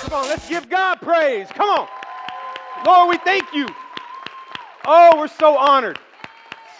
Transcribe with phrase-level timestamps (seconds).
[0.00, 1.46] Come on, let's give God praise.
[1.48, 1.88] Come on.
[2.86, 3.68] Lord, we thank you.
[4.86, 5.98] Oh, we're so honored.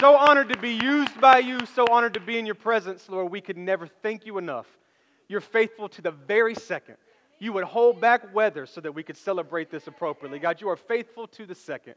[0.00, 3.30] So honored to be used by you, so honored to be in your presence, Lord.
[3.30, 4.66] We could never thank you enough.
[5.28, 6.96] You're faithful to the very second.
[7.38, 10.38] You would hold back weather so that we could celebrate this appropriately.
[10.38, 11.96] God, you are faithful to the second.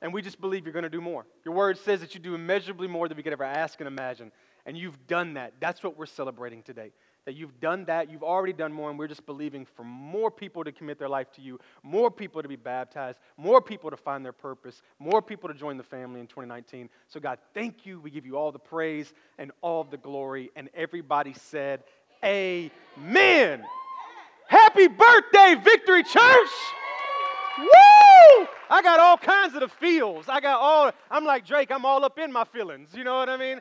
[0.00, 1.26] And we just believe you're going to do more.
[1.44, 4.30] Your word says that you do immeasurably more than we could ever ask and imagine.
[4.64, 5.54] And you've done that.
[5.58, 6.92] That's what we're celebrating today.
[7.26, 8.10] That you've done that.
[8.10, 8.90] You've already done more.
[8.90, 12.42] And we're just believing for more people to commit their life to you, more people
[12.42, 16.20] to be baptized, more people to find their purpose, more people to join the family
[16.20, 16.88] in 2019.
[17.08, 18.00] So, God, thank you.
[18.00, 20.50] We give you all the praise and all the glory.
[20.56, 21.84] And everybody said,
[22.24, 23.64] Amen.
[24.50, 26.50] Happy birthday, Victory Church!
[27.56, 28.46] Woo!
[28.68, 30.28] I got all kinds of the feels.
[30.28, 32.90] I got all, I'm like Drake, I'm all up in my feelings.
[32.92, 33.60] You know what I mean?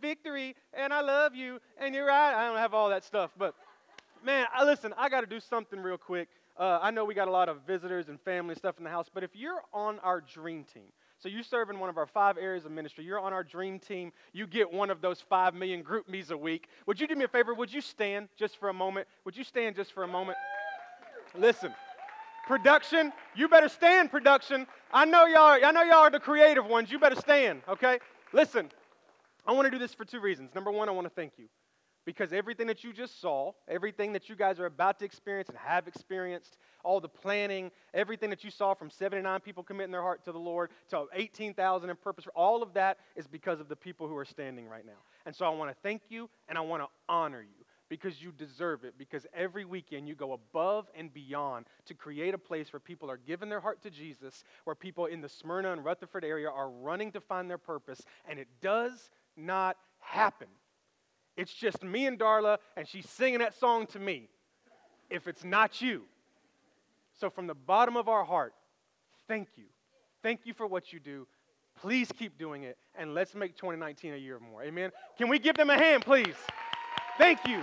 [0.00, 2.34] Victory, and I love you, and you're right.
[2.34, 3.54] I don't have all that stuff, but
[4.24, 6.28] man, I, listen, I got to do something real quick.
[6.58, 9.08] Uh, I know we got a lot of visitors and family stuff in the house,
[9.12, 12.36] but if you're on our dream team, so you serve in one of our five
[12.38, 15.82] areas of ministry, you're on our dream team, you get one of those five million
[15.82, 16.68] GroupMes a week.
[16.86, 17.54] Would you do me a favor?
[17.54, 19.06] Would you stand just for a moment?
[19.24, 20.38] Would you stand just for a moment?
[21.36, 21.72] Listen.
[22.46, 24.68] Production, you better stand, production.
[24.92, 26.92] I know y'all, I know y'all are the creative ones.
[26.92, 27.98] You better stand, okay?
[28.32, 28.70] Listen,
[29.46, 30.54] I want to do this for two reasons.
[30.54, 31.46] Number one, I want to thank you.
[32.04, 35.58] Because everything that you just saw, everything that you guys are about to experience and
[35.58, 40.24] have experienced, all the planning, everything that you saw from 79 people committing their heart
[40.24, 44.06] to the Lord to 18,000 in purpose, all of that is because of the people
[44.06, 45.02] who are standing right now.
[45.26, 48.30] And so I want to thank you and I want to honor you because you
[48.30, 48.94] deserve it.
[48.96, 53.18] Because every weekend you go above and beyond to create a place where people are
[53.18, 57.10] giving their heart to Jesus, where people in the Smyrna and Rutherford area are running
[57.12, 60.48] to find their purpose, and it does not happen.
[61.36, 64.28] It's just me and Darla, and she's singing that song to me.
[65.10, 66.02] If it's not you.
[67.20, 68.54] So, from the bottom of our heart,
[69.28, 69.64] thank you.
[70.22, 71.26] Thank you for what you do.
[71.80, 74.62] Please keep doing it, and let's make 2019 a year more.
[74.62, 74.90] Amen.
[75.16, 76.34] Can we give them a hand, please?
[77.18, 77.62] Thank you.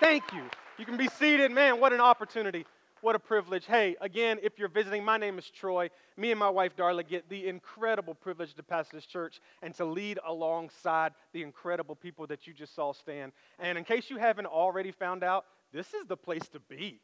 [0.00, 0.42] Thank you.
[0.78, 1.50] You can be seated.
[1.50, 2.64] Man, what an opportunity.
[3.02, 3.64] What a privilege.
[3.64, 5.88] Hey, again, if you're visiting, my name is Troy.
[6.18, 9.86] Me and my wife, Darla, get the incredible privilege to pastor this church and to
[9.86, 13.32] lead alongside the incredible people that you just saw stand.
[13.58, 17.00] And in case you haven't already found out, this is the place to be.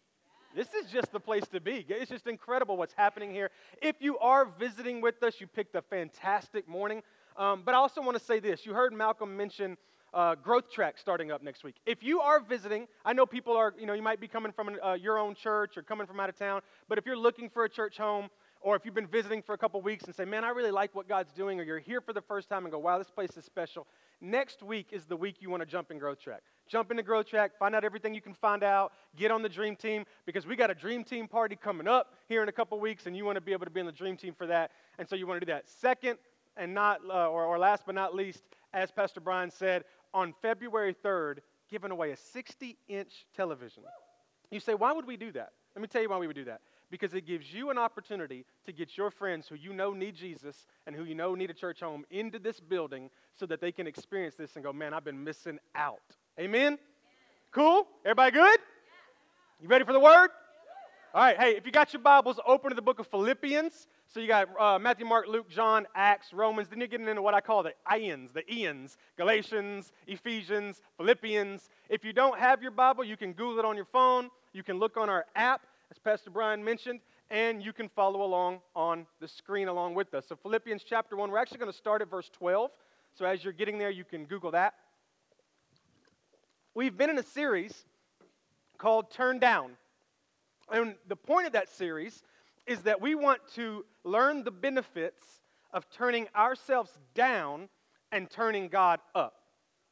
[0.54, 1.86] This is just the place to be.
[1.88, 3.50] It's just incredible what's happening here.
[3.80, 7.02] If you are visiting with us, you picked a fantastic morning.
[7.38, 8.66] Um, but I also want to say this.
[8.66, 9.78] You heard Malcolm mention
[10.16, 11.76] uh, growth track starting up next week.
[11.84, 14.68] If you are visiting, I know people are, you know, you might be coming from
[14.68, 17.50] an, uh, your own church or coming from out of town, but if you're looking
[17.50, 18.30] for a church home,
[18.62, 20.94] or if you've been visiting for a couple weeks and say, man, I really like
[20.94, 23.36] what God's doing, or you're here for the first time and go, wow, this place
[23.36, 23.86] is special,
[24.22, 26.40] next week is the week you want to jump in Growth Track.
[26.66, 29.76] Jump into Growth Track, find out everything you can find out, get on the Dream
[29.76, 33.06] Team, because we got a Dream Team party coming up here in a couple weeks,
[33.06, 35.06] and you want to be able to be in the Dream Team for that, and
[35.06, 35.68] so you want to do that.
[35.68, 36.18] Second,
[36.56, 39.84] and not, uh, or, or last but not least, as Pastor Brian said,
[40.14, 41.38] on February 3rd,
[41.70, 43.82] giving away a 60 inch television.
[44.50, 45.50] You say, why would we do that?
[45.74, 46.60] Let me tell you why we would do that.
[46.90, 50.66] Because it gives you an opportunity to get your friends who you know need Jesus
[50.86, 53.86] and who you know need a church home into this building so that they can
[53.86, 55.98] experience this and go, man, I've been missing out.
[56.38, 56.78] Amen?
[57.50, 57.86] Cool?
[58.04, 58.60] Everybody good?
[59.60, 60.30] You ready for the word?
[61.16, 63.86] All right, hey, if you got your Bibles, open to the book of Philippians.
[64.06, 66.68] So you got uh, Matthew, Mark, Luke, John, Acts, Romans.
[66.68, 71.70] Then you're getting into what I call the Ians, the Ians Galatians, Ephesians, Philippians.
[71.88, 74.28] If you don't have your Bible, you can Google it on your phone.
[74.52, 77.00] You can look on our app, as Pastor Brian mentioned,
[77.30, 80.26] and you can follow along on the screen along with us.
[80.28, 82.70] So, Philippians chapter 1, we're actually going to start at verse 12.
[83.14, 84.74] So, as you're getting there, you can Google that.
[86.74, 87.86] We've been in a series
[88.76, 89.78] called Turn Down.
[90.70, 92.22] And the point of that series
[92.66, 95.24] is that we want to learn the benefits
[95.72, 97.68] of turning ourselves down
[98.12, 99.34] and turning God up.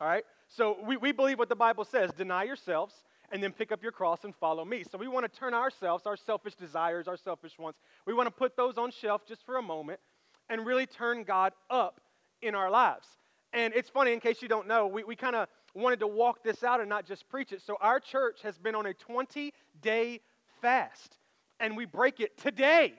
[0.01, 0.25] All right?
[0.49, 3.93] So we, we believe what the Bible says deny yourselves and then pick up your
[3.93, 4.85] cross and follow me.
[4.91, 8.31] So we want to turn ourselves, our selfish desires, our selfish wants, we want to
[8.31, 10.01] put those on shelf just for a moment
[10.49, 12.01] and really turn God up
[12.43, 13.07] in our lives.
[13.53, 16.43] And it's funny, in case you don't know, we, we kind of wanted to walk
[16.43, 17.63] this out and not just preach it.
[17.63, 20.21] So our church has been on a 20 day
[20.65, 21.19] fast,
[21.61, 22.95] and we break it today.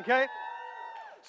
[0.00, 0.26] Okay?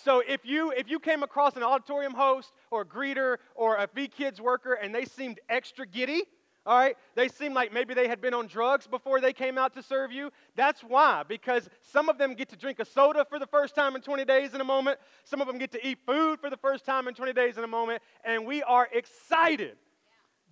[0.06, 3.90] So if you if you came across an auditorium host or a greeter or a
[3.94, 6.24] V Kids worker and they seemed extra giddy,
[6.66, 9.74] all right, they seemed like maybe they had been on drugs before they came out
[9.74, 10.32] to serve you.
[10.56, 13.98] That's why, because some of them get to drink a soda for the first time
[13.98, 15.00] in 20 days in a moment.
[15.26, 17.66] Some of them get to eat food for the first time in 20 days in
[17.66, 19.76] a moment, and we are excited.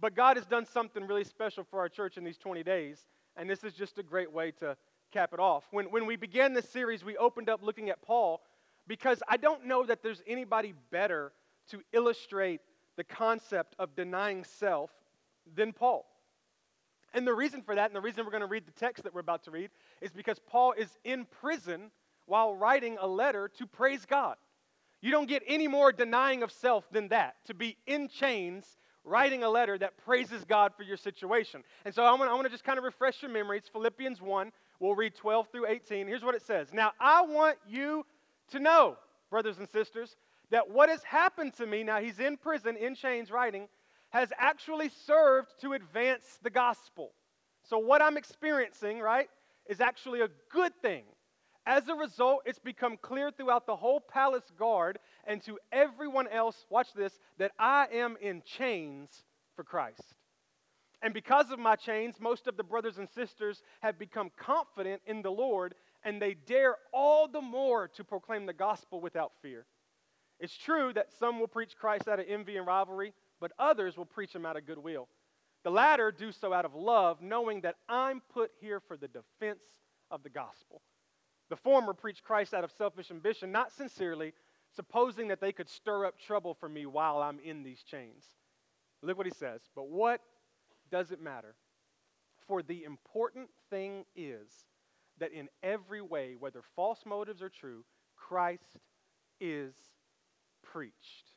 [0.01, 3.07] But God has done something really special for our church in these 20 days,
[3.38, 4.75] and this is just a great way to
[5.12, 5.66] cap it off.
[5.72, 8.42] When, when we began this series, we opened up looking at Paul
[8.88, 11.31] because I don't know that there's anybody better
[11.69, 12.62] to illustrate
[12.98, 14.92] the concept of denying self
[15.56, 16.06] than Paul.
[17.13, 19.13] And the reason for that, and the reason we're going to read the text that
[19.13, 19.69] we're about to read,
[20.02, 21.92] is because Paul is in prison
[22.25, 24.38] while writing a letter to praise God.
[25.02, 29.44] You don't get any more denying of self than that, to be in chains writing
[29.44, 31.64] a letter that praises God for your situation.
[31.86, 33.64] And so I want, I want to just kind of refresh your memories.
[33.72, 36.07] Philippians 1, we'll read 12 through 18.
[36.07, 38.06] Here's what it says Now I want you
[38.51, 38.98] to know,
[39.30, 40.18] brothers and sisters,
[40.50, 43.69] that what has happened to me, now he's in prison, in chains, writing,
[44.10, 47.13] has actually served to advance the gospel.
[47.63, 49.30] So what I'm experiencing, right,
[49.69, 51.04] is actually a good thing.
[51.66, 56.66] As a result, it's become clear throughout the whole palace guard and to everyone else,
[56.69, 59.24] watch this, that I am in chains
[59.56, 60.16] for Christ.
[61.01, 65.21] And because of my chains, most of the brothers and sisters have become confident in
[65.21, 69.65] the Lord and they dare all the more to proclaim the gospel without fear.
[70.39, 74.06] It's true that some will preach Christ out of envy and rivalry, but others will
[74.06, 75.07] preach him out of goodwill.
[75.63, 79.63] The latter do so out of love, knowing that I'm put here for the defense
[80.09, 80.81] of the gospel.
[81.50, 84.33] The former preach Christ out of selfish ambition, not sincerely,
[84.75, 88.25] supposing that they could stir up trouble for me while I'm in these chains.
[89.04, 89.62] Look what he says.
[89.75, 90.21] But what
[90.92, 91.56] does it matter?
[92.48, 94.50] For the important thing is
[95.20, 97.86] that in every way, whether false motives or true,
[98.16, 98.78] Christ
[99.40, 99.74] is
[100.62, 101.30] preached.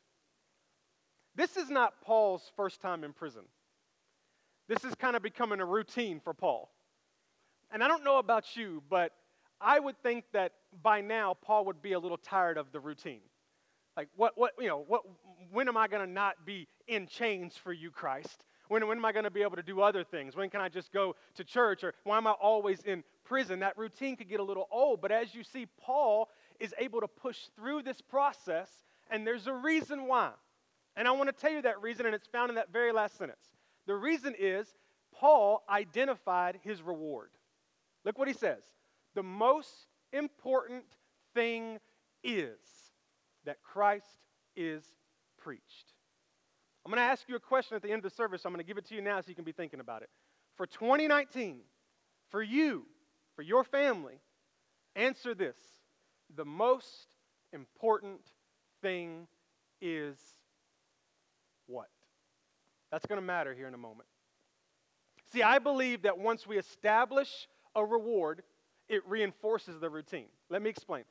[1.36, 3.42] This is not Paul's first time in prison.
[4.68, 6.70] This is kind of becoming a routine for Paul.
[7.72, 9.12] And I don't know about you, but
[9.60, 10.52] I would think that
[10.82, 13.20] by now Paul would be a little tired of the routine.
[13.96, 15.02] Like, what, what, you know, what,
[15.52, 18.44] when am I going to not be in chains for you, Christ?
[18.68, 20.36] When, when am I going to be able to do other things?
[20.36, 21.84] When can I just go to church?
[21.84, 23.60] Or why am I always in prison?
[23.60, 25.00] That routine could get a little old.
[25.00, 26.30] But as you see, Paul
[26.60, 28.70] is able to push through this process,
[29.10, 30.30] and there's a reason why.
[30.96, 33.18] And I want to tell you that reason, and it's found in that very last
[33.18, 33.44] sentence.
[33.86, 34.66] The reason is
[35.12, 37.30] Paul identified his reward.
[38.04, 38.62] Look what he says
[39.14, 40.84] the most important
[41.34, 41.78] thing
[42.22, 42.58] is
[43.44, 44.06] that Christ
[44.56, 44.82] is
[45.38, 45.93] preached.
[46.84, 48.44] I'm going to ask you a question at the end of the service.
[48.44, 50.10] I'm going to give it to you now so you can be thinking about it.
[50.56, 51.60] For 2019,
[52.30, 52.84] for you,
[53.34, 54.20] for your family,
[54.94, 55.56] answer this.
[56.36, 57.16] The most
[57.52, 58.20] important
[58.82, 59.26] thing
[59.80, 60.18] is
[61.66, 61.88] what?
[62.90, 64.08] That's going to matter here in a moment.
[65.32, 68.42] See, I believe that once we establish a reward,
[68.88, 70.28] it reinforces the routine.
[70.50, 71.04] Let me explain.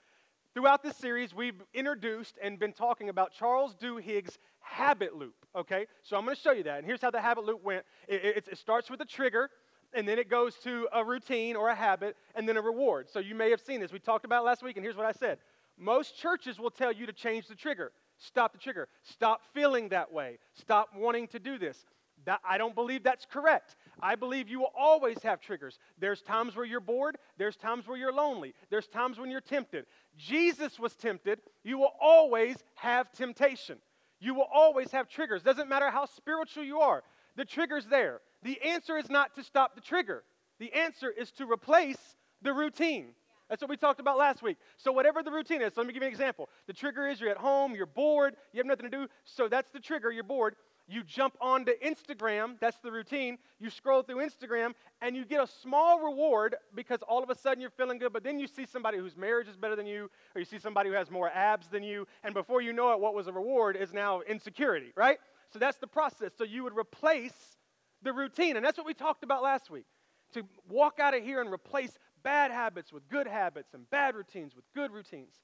[0.54, 5.86] Throughout this series, we've introduced and been talking about Charles Duhigg's habit loop, okay?
[6.02, 6.80] So I'm going to show you that.
[6.80, 9.50] And here's how the habit loop went it, it, it starts with a trigger,
[9.94, 13.10] and then it goes to a routine or a habit, and then a reward.
[13.10, 13.92] So you may have seen this.
[13.92, 15.38] We talked about last week, and here's what I said.
[15.78, 17.92] Most churches will tell you to change the trigger.
[18.18, 18.88] Stop the trigger.
[19.04, 20.40] Stop feeling that way.
[20.54, 21.86] Stop wanting to do this.
[22.26, 23.76] That, I don't believe that's correct.
[24.02, 25.78] I believe you will always have triggers.
[26.00, 29.86] There's times where you're bored, there's times where you're lonely, there's times when you're tempted.
[30.18, 31.42] Jesus was tempted.
[31.64, 33.78] You will always have temptation.
[34.24, 35.44] You will always have triggers.
[35.44, 37.04] Doesn't matter how spiritual you are,
[37.36, 38.22] the trigger's there.
[38.42, 40.24] The answer is not to stop the trigger,
[40.60, 41.98] the answer is to replace
[42.42, 43.10] the routine.
[43.50, 44.58] That's what we talked about last week.
[44.78, 46.48] So, whatever the routine is, so let me give you an example.
[46.68, 49.08] The trigger is you're at home, you're bored, you have nothing to do.
[49.26, 50.56] So, that's the trigger, you're bored.
[50.88, 53.38] You jump onto Instagram, that's the routine.
[53.60, 57.62] You scroll through Instagram and you get a small reward because all of a sudden
[57.62, 60.40] you're feeling good, but then you see somebody whose marriage is better than you, or
[60.40, 63.14] you see somebody who has more abs than you, and before you know it, what
[63.14, 65.20] was a reward is now insecurity, right?
[65.52, 66.32] So that's the process.
[66.38, 67.58] So you would replace
[68.02, 69.86] the routine, and that's what we talked about last week.
[70.34, 74.56] To walk out of here and replace bad habits with good habits and bad routines
[74.56, 75.36] with good routines.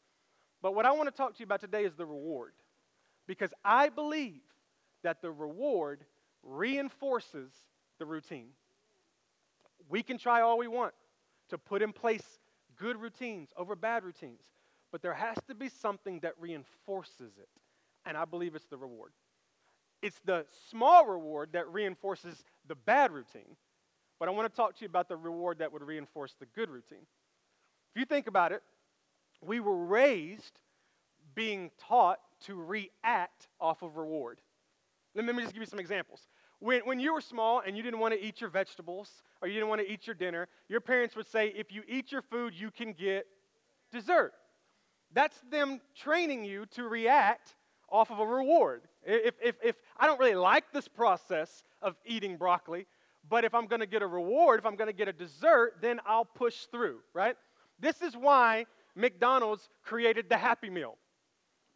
[0.61, 2.53] But what I want to talk to you about today is the reward.
[3.27, 4.41] Because I believe
[5.03, 6.05] that the reward
[6.43, 7.51] reinforces
[7.97, 8.49] the routine.
[9.89, 10.93] We can try all we want
[11.49, 12.39] to put in place
[12.77, 14.41] good routines over bad routines,
[14.91, 17.49] but there has to be something that reinforces it,
[18.05, 19.11] and I believe it's the reward.
[20.01, 23.57] It's the small reward that reinforces the bad routine,
[24.19, 26.69] but I want to talk to you about the reward that would reinforce the good
[26.69, 27.05] routine.
[27.93, 28.61] If you think about it,
[29.41, 30.59] we were raised
[31.35, 34.39] being taught to react off of reward.
[35.15, 36.27] Let me just give you some examples.
[36.59, 39.55] When, when you were small and you didn't want to eat your vegetables or you
[39.55, 42.53] didn't want to eat your dinner, your parents would say, if you eat your food,
[42.53, 43.25] you can get
[43.91, 44.33] dessert.
[45.13, 47.55] That's them training you to react
[47.89, 48.83] off of a reward.
[49.03, 52.85] If, if, if I don't really like this process of eating broccoli,
[53.27, 55.75] But if I'm going to get a reward, if I'm going to get a dessert,
[55.81, 57.35] then I'll push through, right?
[57.79, 60.97] This is why McDonald's created the Happy Meal.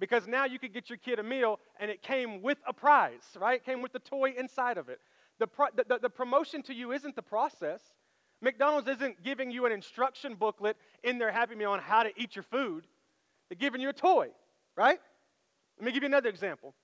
[0.04, 3.24] Because now you could get your kid a meal and it came with a prize,
[3.40, 3.62] right?
[3.62, 5.00] It came with the toy inside of it.
[5.40, 7.80] The, pro- the, the, the promotion to you isn't the process.
[8.42, 12.36] McDonald's isn't giving you an instruction booklet in their Happy Meal on how to eat
[12.36, 12.86] your food.
[13.48, 14.32] They're giving you a toy,
[14.76, 15.00] right?
[15.80, 16.76] Let me give you another example.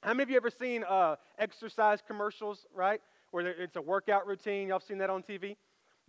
[0.00, 3.02] How many of you ever seen uh, exercise commercials, right?
[3.30, 4.68] Where it's a workout routine.
[4.68, 5.56] Y'all seen that on TV?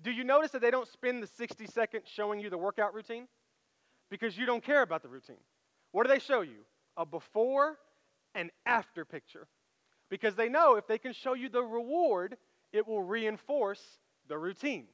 [0.01, 3.27] Do you notice that they don't spend the 60 seconds showing you the workout routine?
[4.09, 5.35] Because you don't care about the routine.
[5.95, 6.57] What do they show you?
[6.97, 7.77] A before
[8.33, 9.47] and after picture.
[10.09, 12.35] Because they know if they can show you the reward,
[12.73, 13.81] it will reinforce
[14.27, 14.87] the routine,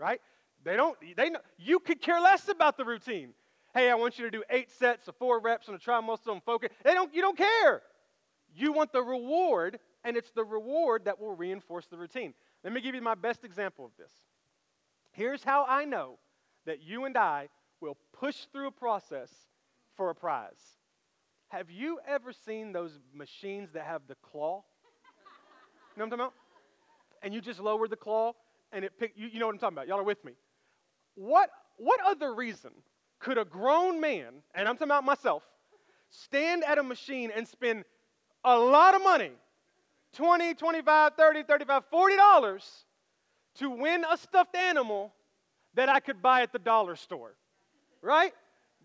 [0.00, 0.20] right?
[0.64, 3.34] They don't, they know, you could care less about the routine.
[3.72, 6.32] Hey, I want you to do eight sets of four reps on a tri muscle
[6.32, 6.70] and focus.
[6.82, 7.82] They don't, you don't care.
[8.52, 12.34] You want the reward, and it's the reward that will reinforce the routine.
[12.64, 14.10] Let me give you my best example of this.
[15.12, 16.18] Here's how I know
[16.66, 17.48] that you and I
[17.80, 19.30] will push through a process
[19.98, 20.78] for a prize.
[21.48, 24.62] Have you ever seen those machines that have the claw?
[25.94, 26.34] You know what I'm talking about?
[27.22, 28.32] And you just lower the claw
[28.72, 29.88] and it pick you, you know what I'm talking about.
[29.88, 30.32] Y'all are with me.
[31.16, 32.70] What what other reason
[33.18, 35.42] could a grown man, and I'm talking about myself,
[36.10, 37.84] stand at a machine and spend
[38.44, 39.32] a lot of money
[40.14, 42.84] 20 25 30 35 40 dollars
[43.56, 45.12] to win a stuffed animal
[45.74, 47.34] that i could buy at the dollar store
[48.00, 48.32] right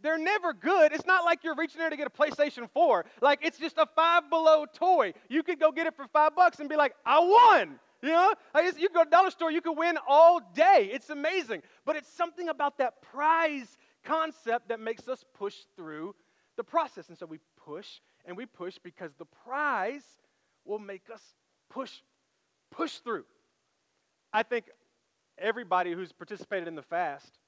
[0.04, 0.92] they're never good.
[0.92, 3.88] It's not like you're reaching there to get a playstation 4 like it's just a
[3.96, 5.14] five below toy.
[5.30, 7.80] You could go get it for five bucks and be like i won!
[8.02, 8.34] You know?
[8.78, 10.90] You go to dollar store you could win all day.
[10.92, 11.64] It's amazing.
[11.86, 16.14] But it's something about that prize concept that makes us push through
[16.58, 17.08] the process.
[17.08, 17.88] And so we push
[18.26, 20.04] and we push because the prize
[20.66, 21.22] will make us
[21.70, 21.92] push,
[22.72, 23.24] push through.
[24.34, 24.66] I think
[25.38, 27.40] everybody who's participated in the fast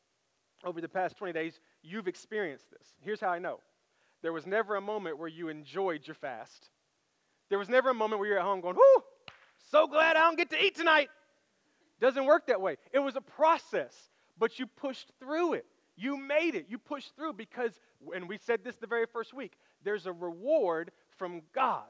[0.66, 2.88] over the past 20 days, you've experienced this.
[3.02, 3.60] Here's how I know
[4.22, 6.70] there was never a moment where you enjoyed your fast.
[7.50, 9.04] There was never a moment where you're at home going, whoo,
[9.72, 11.10] so glad I don't get to eat tonight.
[12.02, 12.78] Doesn't work that way.
[12.92, 13.94] It was a process,
[14.38, 15.66] but you pushed through it.
[15.96, 16.66] You made it.
[16.70, 17.80] You pushed through because,
[18.14, 19.54] and we said this the very first week,
[19.84, 21.88] there's a reward from God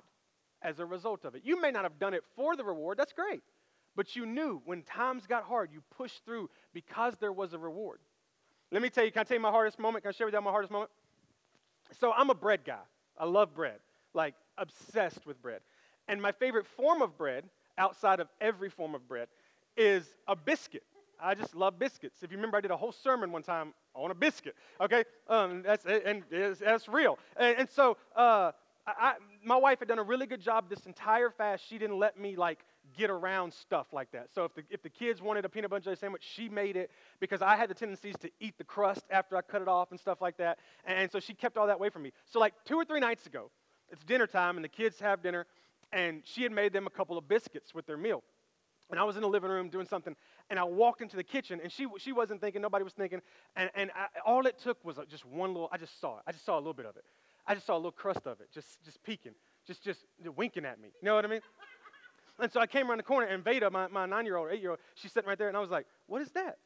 [0.62, 1.42] as a result of it.
[1.46, 3.42] You may not have done it for the reward, that's great.
[3.96, 8.00] But you knew when times got hard, you pushed through because there was a reward.
[8.72, 10.04] Let me tell you, can I tell you my hardest moment?
[10.04, 10.92] Can I share with you my hardest moment?
[12.00, 12.82] So I'm a bread guy.
[13.18, 13.80] I love bread,
[14.14, 15.62] like obsessed with bread.
[16.08, 17.46] And my favorite form of bread,
[17.78, 19.28] outside of every form of bread,
[19.78, 20.84] is a biscuit.
[21.20, 22.24] I just love biscuits.
[22.24, 24.56] If you remember, I did a whole sermon one time on a biscuit.
[24.82, 26.24] Okay, um, that's and
[26.60, 27.18] that's real.
[27.38, 28.52] And, and so, uh,
[28.88, 31.68] I, my wife had done a really good job this entire fast.
[31.68, 32.60] She didn't let me like
[32.98, 34.28] get around stuff like that.
[34.34, 36.92] So if the if the kids wanted a peanut butter jelly sandwich, she made it
[37.20, 40.00] because I had the tendencies to eat the crust after I cut it off and
[40.00, 40.60] stuff like that.
[40.86, 42.12] And so she kept all that away from me.
[42.26, 43.52] So like two or three nights ago,
[43.90, 45.46] it's dinner time and the kids have dinner,
[45.92, 48.24] and she had made them a couple of biscuits with their meal.
[48.92, 50.16] And I was in the living room doing something,
[50.50, 53.20] and I walked into the kitchen, and she, she wasn't thinking, nobody was thinking,
[53.56, 56.24] and, and I, all it took was just one little, I just saw it.
[56.28, 57.04] I just saw a little bit of it.
[57.48, 59.34] I just saw a little crust of it, just, just peeking,
[59.66, 60.02] just, just
[60.36, 60.90] winking at me.
[61.02, 61.42] You know what I mean?
[62.40, 65.28] And so I came around the corner, and Veda, my, my nine-year-old eight-year-old, she's sitting
[65.28, 66.58] right there, and I was like, what is that?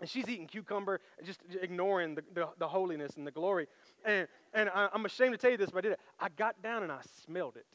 [0.00, 3.68] And she's eating cucumber, just ignoring the, the, the holiness and the glory.
[4.04, 6.00] And, and I, I'm ashamed to tell you this, but I did it.
[6.18, 7.66] I got down and I smelled it.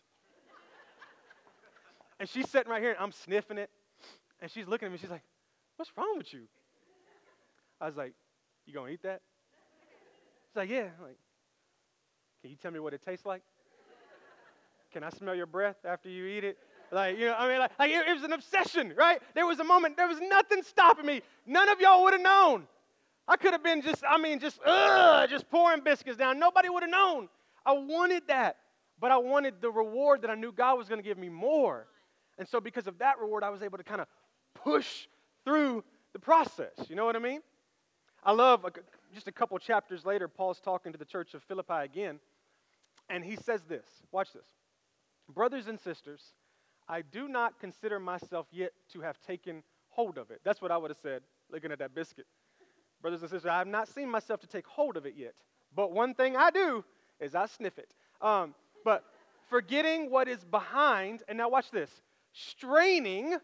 [2.19, 3.69] And she's sitting right here, and I'm sniffing it.
[4.41, 5.23] And she's looking at me, she's like,
[5.77, 6.41] What's wrong with you?
[7.79, 8.13] I was like,
[8.65, 9.21] You gonna eat that?
[10.49, 10.89] She's like, Yeah.
[10.97, 11.17] I'm like,
[12.41, 13.43] Can you tell me what it tastes like?
[14.91, 16.58] Can I smell your breath after you eat it?
[16.91, 19.22] Like, you know, I mean, like, like it, it was an obsession, right?
[19.36, 21.22] There was a moment, there was nothing stopping me.
[21.46, 22.67] None of y'all would have known.
[23.27, 26.39] I could have been just, I mean, just, ugh, just pouring biscuits down.
[26.39, 27.29] Nobody would have known.
[27.63, 28.58] I wanted that,
[29.00, 31.86] but I wanted the reward that I knew God was going to give me more.
[32.39, 34.08] And so, because of that reward, I was able to kind of
[34.55, 35.08] push
[35.46, 36.74] through the process.
[36.88, 37.41] You know what I mean?
[38.24, 38.65] I love
[39.13, 42.19] just a couple chapters later, Paul's talking to the church of Philippi again,
[43.10, 44.46] and he says this Watch this.
[45.29, 46.21] Brothers and sisters,
[46.88, 50.41] I do not consider myself yet to have taken hold of it.
[50.43, 51.21] That's what I would have said
[51.51, 52.25] looking at that biscuit.
[53.01, 55.33] Brothers and sisters, I have not seen myself to take hold of it yet.
[55.75, 56.83] But one thing I do
[57.19, 57.93] is I sniff it.
[58.21, 59.03] Um, but
[59.50, 61.89] forgetting what is behind, and now watch this
[62.33, 63.38] straining,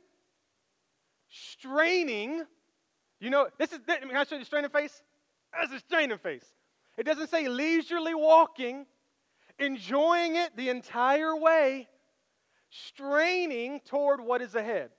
[1.30, 2.44] straining.
[3.20, 5.02] You know, this is, can I show you the straining face?
[5.54, 6.46] That's a straining face.
[6.98, 8.86] It doesn't say leisurely walking,
[9.60, 11.88] enjoying it the entire way,
[12.70, 14.90] straining toward what is ahead.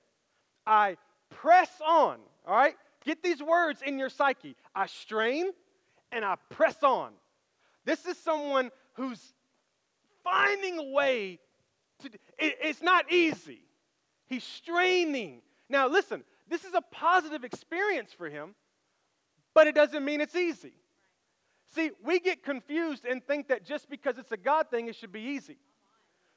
[0.65, 0.97] I
[1.29, 2.19] press on.
[2.45, 2.75] All right?
[3.05, 4.55] Get these words in your psyche.
[4.75, 5.51] I strain
[6.11, 7.11] and I press on.
[7.85, 9.33] This is someone who's
[10.23, 11.39] finding a way
[11.99, 13.61] to, it, it's not easy.
[14.27, 15.41] He's straining.
[15.69, 18.55] Now, listen, this is a positive experience for him,
[19.53, 20.73] but it doesn't mean it's easy.
[21.77, 25.11] See, we get confused and think that just because it's a God thing, it should
[25.11, 25.57] be easy.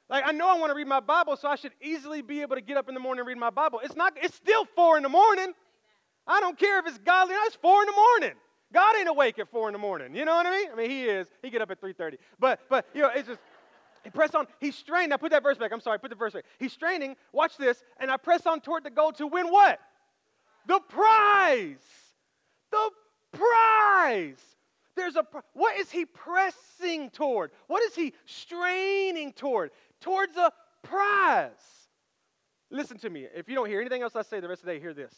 [0.07, 2.57] Like, I know I want to read my Bible, so I should easily be able
[2.57, 3.79] to get up in the morning and read my Bible.
[3.83, 5.53] It's not, it's still four in the morning.
[6.27, 8.37] I don't care if it's godly, or not, it's four in the morning.
[8.71, 10.15] God ain't awake at four in the morning.
[10.15, 10.67] You know what I mean?
[10.71, 11.27] I mean, he is.
[11.41, 12.17] He get up at 3.30.
[12.39, 13.39] But, but, you know, it's just,
[14.03, 14.45] he press on.
[14.59, 15.09] He's straining.
[15.09, 15.71] Now put that verse back.
[15.73, 16.45] I'm sorry, put the verse back.
[16.59, 17.15] He's straining.
[17.33, 17.83] Watch this.
[17.99, 19.79] And I press on toward the goal to win what?
[20.67, 21.77] The prize.
[22.69, 22.91] The
[23.31, 24.37] prize.
[25.01, 27.49] There's a what is he pressing toward?
[27.65, 29.71] What is he straining toward?
[29.99, 30.51] Towards a
[30.83, 31.49] prize.
[32.69, 33.25] Listen to me.
[33.35, 35.13] If you don't hear anything else I say the rest of the day, hear this.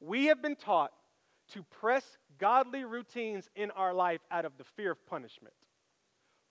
[0.00, 0.90] We have been taught
[1.52, 2.04] to press
[2.38, 5.54] godly routines in our life out of the fear of punishment.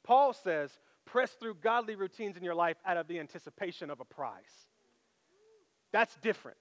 [0.06, 0.72] Paul says,
[1.06, 4.68] press through godly routines in your life out of the anticipation of a prize.
[5.92, 6.58] That's different.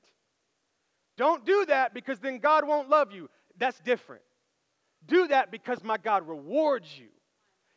[1.16, 3.30] Don't do that because then God won't love you.
[3.56, 4.22] That's different.
[5.06, 7.08] Do that because my God rewards you.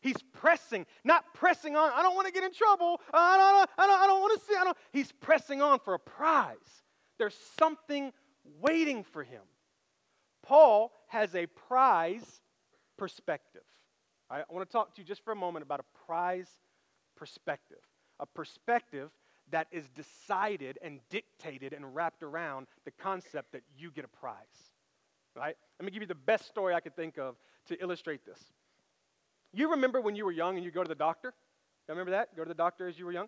[0.01, 1.92] He's pressing, not pressing on.
[1.94, 3.00] I don't want to get in trouble.
[3.13, 4.56] I don't, I don't, I don't want to see.
[4.60, 4.78] I don't.
[4.92, 6.58] He's pressing on for a prize.
[7.20, 8.12] There's something
[8.60, 9.44] waiting for him.
[10.42, 12.42] Paul has a prize
[12.98, 13.62] perspective.
[14.30, 16.50] I want to talk to you just for a moment about a prize
[17.16, 17.78] perspective.
[18.20, 19.12] A perspective
[19.51, 24.71] that is decided and dictated and wrapped around the concept that you get a prize.
[25.35, 25.55] Right?
[25.79, 27.35] Let me give you the best story I could think of
[27.67, 28.39] to illustrate this.
[29.53, 31.33] You remember when you were young and you go to the doctor?
[31.88, 32.35] You remember that?
[32.35, 33.27] Go to the doctor as you were young?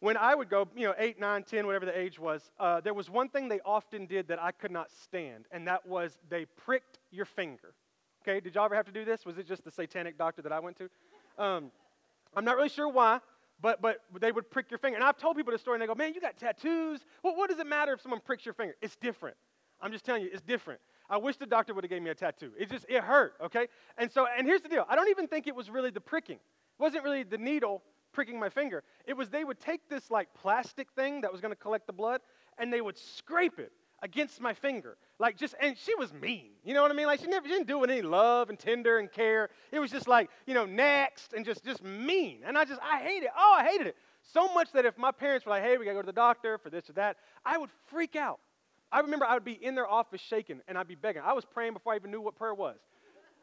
[0.00, 2.92] When I would go, you know, 8, 9, 10, whatever the age was, uh, there
[2.92, 6.44] was one thing they often did that I could not stand, and that was they
[6.44, 7.72] pricked your finger.
[8.22, 9.24] Okay, did y'all ever have to do this?
[9.24, 10.90] Was it just the satanic doctor that I went to?
[11.38, 11.70] Um,
[12.34, 13.20] I'm not really sure why,
[13.60, 14.96] but, but they would prick your finger.
[14.96, 17.00] And I've told people the story, and they go, Man, you got tattoos.
[17.22, 18.74] Well, what does it matter if someone pricks your finger?
[18.82, 19.36] It's different.
[19.80, 20.80] I'm just telling you, it's different.
[21.08, 22.52] I wish the doctor would have gave me a tattoo.
[22.58, 23.68] It just, it hurt, okay?
[23.98, 24.84] And so, and here's the deal.
[24.88, 26.36] I don't even think it was really the pricking.
[26.36, 28.82] It wasn't really the needle pricking my finger.
[29.06, 31.92] It was they would take this like plastic thing that was going to collect the
[31.92, 32.20] blood,
[32.58, 34.96] and they would scrape it against my finger.
[35.18, 36.50] Like just, and she was mean.
[36.64, 37.06] You know what I mean?
[37.06, 39.50] Like she never, she didn't do it with any love and tender and care.
[39.72, 42.40] It was just like, you know, next and just, just mean.
[42.44, 43.30] And I just, I hate it.
[43.36, 43.96] Oh, I hated it.
[44.32, 46.12] So much that if my parents were like, hey, we got to go to the
[46.12, 48.40] doctor for this or that, I would freak out.
[48.92, 51.22] I remember I would be in their office shaking and I'd be begging.
[51.24, 52.76] I was praying before I even knew what prayer was.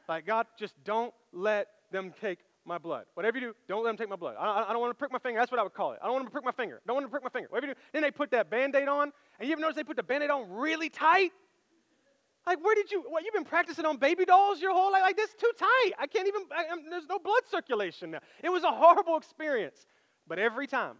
[0.07, 3.05] Like, God, just don't let them take my blood.
[3.13, 4.35] Whatever you do, don't let them take my blood.
[4.39, 5.39] I, I don't want to prick my finger.
[5.39, 5.99] That's what I would call it.
[6.01, 6.81] I don't want to prick my finger.
[6.87, 7.47] Don't want to prick my finger.
[7.49, 7.79] Whatever you do.
[7.91, 10.23] Then they put that band aid on, and you ever notice they put the band
[10.23, 11.31] aid on really tight?
[12.45, 15.01] Like, where did you, what, you've been practicing on baby dolls your whole life?
[15.03, 15.91] Like, this too tight.
[15.97, 18.19] I can't even, I, there's no blood circulation now.
[18.43, 19.85] It was a horrible experience.
[20.27, 20.97] But every time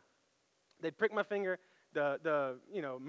[0.82, 1.60] they'd prick my finger,
[1.94, 3.00] the, the, you know,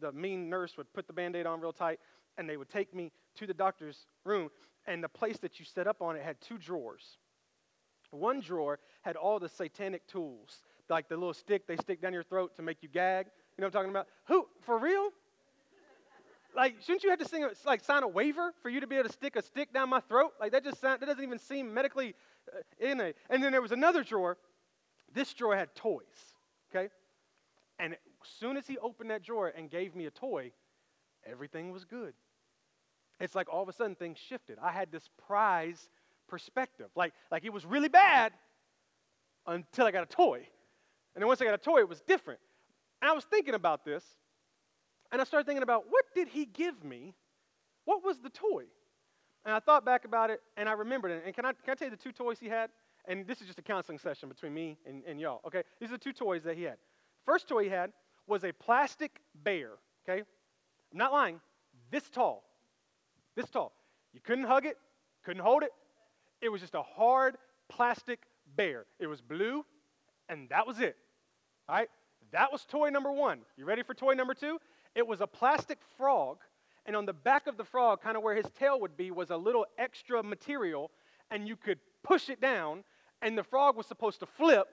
[0.00, 2.00] the mean nurse would put the band aid on real tight,
[2.38, 4.50] and they would take me to the doctor's room.
[4.86, 7.18] And the place that you set up on it had two drawers.
[8.10, 12.22] One drawer had all the satanic tools, like the little stick they stick down your
[12.22, 13.26] throat to make you gag.
[13.26, 14.06] You know what I'm talking about?
[14.28, 15.10] Who, for real?
[16.54, 18.96] Like, shouldn't you have to sing a, like sign a waiver for you to be
[18.96, 20.32] able to stick a stick down my throat?
[20.40, 22.14] Like that just sound, that doesn't even seem medically
[22.50, 23.16] uh, in it.
[23.28, 24.38] And then there was another drawer.
[25.12, 26.04] This drawer had toys.
[26.70, 26.88] Okay,
[27.78, 27.96] and
[28.38, 30.52] soon as he opened that drawer and gave me a toy,
[31.24, 32.14] everything was good.
[33.20, 34.58] It's like all of a sudden things shifted.
[34.62, 35.88] I had this prize
[36.28, 36.88] perspective.
[36.94, 38.32] Like, like it was really bad
[39.46, 40.46] until I got a toy.
[41.14, 42.40] And then once I got a toy, it was different.
[43.00, 44.04] And I was thinking about this,
[45.12, 47.14] and I started thinking about what did he give me?
[47.84, 48.64] What was the toy?
[49.44, 51.22] And I thought back about it, and I remembered it.
[51.24, 52.70] And can I, can I tell you the two toys he had?
[53.06, 55.62] And this is just a counseling session between me and, and y'all, okay?
[55.80, 56.78] These are the two toys that he had.
[57.24, 57.92] First toy he had
[58.26, 59.70] was a plastic bear,
[60.08, 60.22] okay?
[60.92, 61.40] I'm not lying.
[61.90, 62.44] This tall.
[63.34, 63.72] This tall.
[64.12, 64.76] You couldn't hug it,
[65.24, 65.70] couldn't hold it,
[66.40, 67.36] it was just a hard
[67.68, 68.20] plastic
[68.56, 68.86] bear.
[68.98, 69.64] It was blue,
[70.28, 70.96] and that was it.
[71.68, 71.88] All right?
[72.32, 73.40] That was toy number one.
[73.56, 74.58] You ready for toy number two?
[74.94, 76.38] It was a plastic frog,
[76.86, 79.30] and on the back of the frog, kind of where his tail would be, was
[79.30, 80.90] a little extra material,
[81.30, 82.84] and you could push it down,
[83.22, 84.68] and the frog was supposed to flip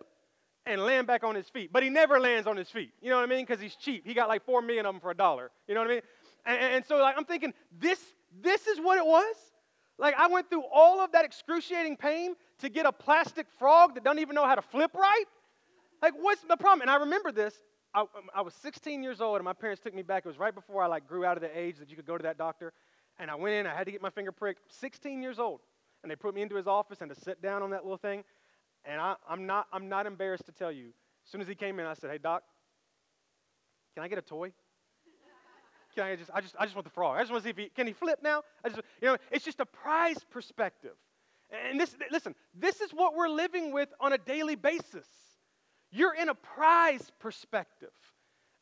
[0.65, 1.71] and land back on his feet.
[1.73, 2.91] But he never lands on his feet.
[3.01, 3.45] You know what I mean?
[3.45, 4.05] Because he's cheap.
[4.05, 5.51] He got like four million of them for a dollar.
[5.67, 6.01] You know what I mean?
[6.45, 7.99] And, and so like, I'm thinking, this,
[8.41, 9.35] this is what it was?
[9.97, 14.03] Like, I went through all of that excruciating pain to get a plastic frog that
[14.03, 15.25] doesn't even know how to flip right?
[16.01, 16.81] Like, what's the problem?
[16.81, 17.53] And I remember this.
[17.93, 20.25] I, um, I was 16 years old, and my parents took me back.
[20.25, 22.17] It was right before I like grew out of the age that you could go
[22.17, 22.73] to that doctor.
[23.19, 23.67] And I went in.
[23.67, 24.61] I had to get my finger pricked.
[24.79, 25.59] 16 years old,
[26.01, 28.23] and they put me into his office and to sit down on that little thing.
[28.85, 30.87] And I, I'm not I'm not embarrassed to tell you.
[31.25, 32.43] As soon as he came in, I said, "Hey, doc,
[33.95, 34.51] can I get a toy?"
[35.95, 37.17] Can I just, I just, I just want the frog.
[37.17, 38.41] I just want to see if he, can he flip now?
[38.63, 40.95] I just, you know, it's just a prize perspective.
[41.69, 45.07] And this, listen, this is what we're living with on a daily basis.
[45.91, 47.91] You're in a prize perspective.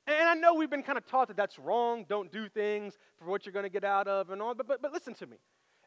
[0.07, 2.05] And I know we've been kind of taught that that's wrong.
[2.09, 4.53] Don't do things for what you're going to get out of and all.
[4.53, 5.37] But, but, but listen to me.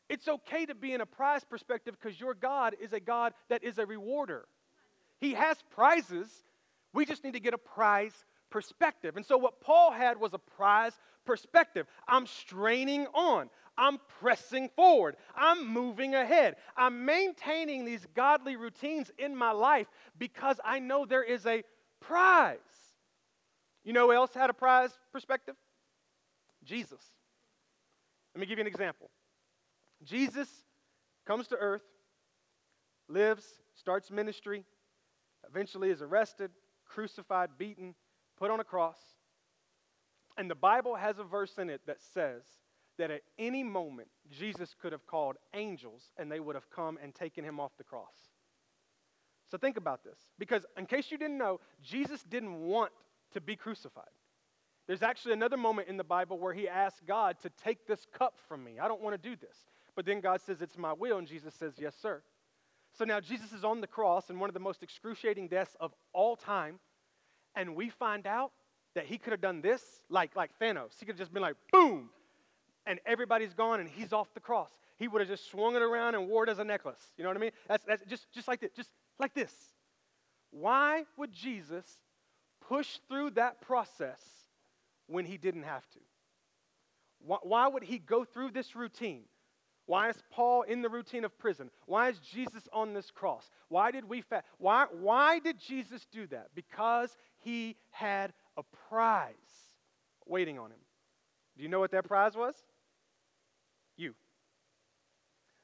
[0.09, 3.65] It's okay to be in a prize perspective because your God is a God that
[3.65, 4.47] is a rewarder.
[5.21, 6.29] He has prizes.
[6.93, 8.13] We just need to get a prize
[8.51, 9.17] perspective.
[9.17, 10.93] And so, what Paul had was a prize
[11.25, 11.87] perspective.
[12.07, 19.35] I'm straining on, I'm pressing forward, I'm moving ahead, I'm maintaining these godly routines in
[19.35, 19.87] my life
[20.19, 21.65] because I know there is a
[22.01, 22.59] prize.
[23.85, 25.57] You know who else had a prize perspective?
[26.65, 27.01] Jesus.
[28.35, 29.11] Let me give you an example.
[30.03, 30.49] Jesus
[31.27, 31.85] comes to earth,
[33.09, 34.65] lives, starts ministry,
[35.49, 36.51] eventually is arrested,
[36.87, 37.95] crucified, beaten,
[38.39, 38.99] put on a cross.
[40.37, 42.43] And the Bible has a verse in it that says
[42.99, 47.15] that at any moment, Jesus could have called angels and they would have come and
[47.15, 48.15] taken him off the cross.
[49.51, 50.19] So think about this.
[50.39, 52.93] Because, in case you didn't know, Jesus didn't want
[53.33, 54.05] to be crucified.
[54.87, 58.35] There's actually another moment in the Bible where he asked God to take this cup
[58.49, 58.79] from me.
[58.79, 59.57] I don't want to do this.
[59.97, 62.23] But then God says, It's my will, and Jesus says, Yes, sir.
[62.97, 65.93] So now Jesus is on the cross in one of the most excruciating deaths of
[66.13, 66.79] all time
[67.57, 68.53] and we find out
[68.95, 70.93] that he could have done this like, like Thanos.
[70.99, 72.11] He could have just been like, boom,
[72.87, 74.71] and everybody's gone and he's off the cross.
[74.99, 77.01] He would have just swung it around and wore it as a necklace.
[77.17, 77.51] You know what I mean?
[77.69, 79.53] That's, that's just, just like this, just like this.
[80.51, 81.85] Why would Jesus
[82.69, 84.21] push through that process
[85.07, 85.99] when he didn't have to?
[87.27, 89.25] Why, why would he go through this routine?
[89.87, 91.71] Why is Paul in the routine of prison?
[91.87, 93.51] Why is Jesus on this cross?
[93.69, 94.47] Why did we fast?
[94.59, 96.49] Why, why did Jesus do that?
[96.55, 99.35] Because he had a prize
[100.27, 100.79] waiting on him.
[101.57, 102.55] Do you know what that prize was?
[103.97, 104.15] You.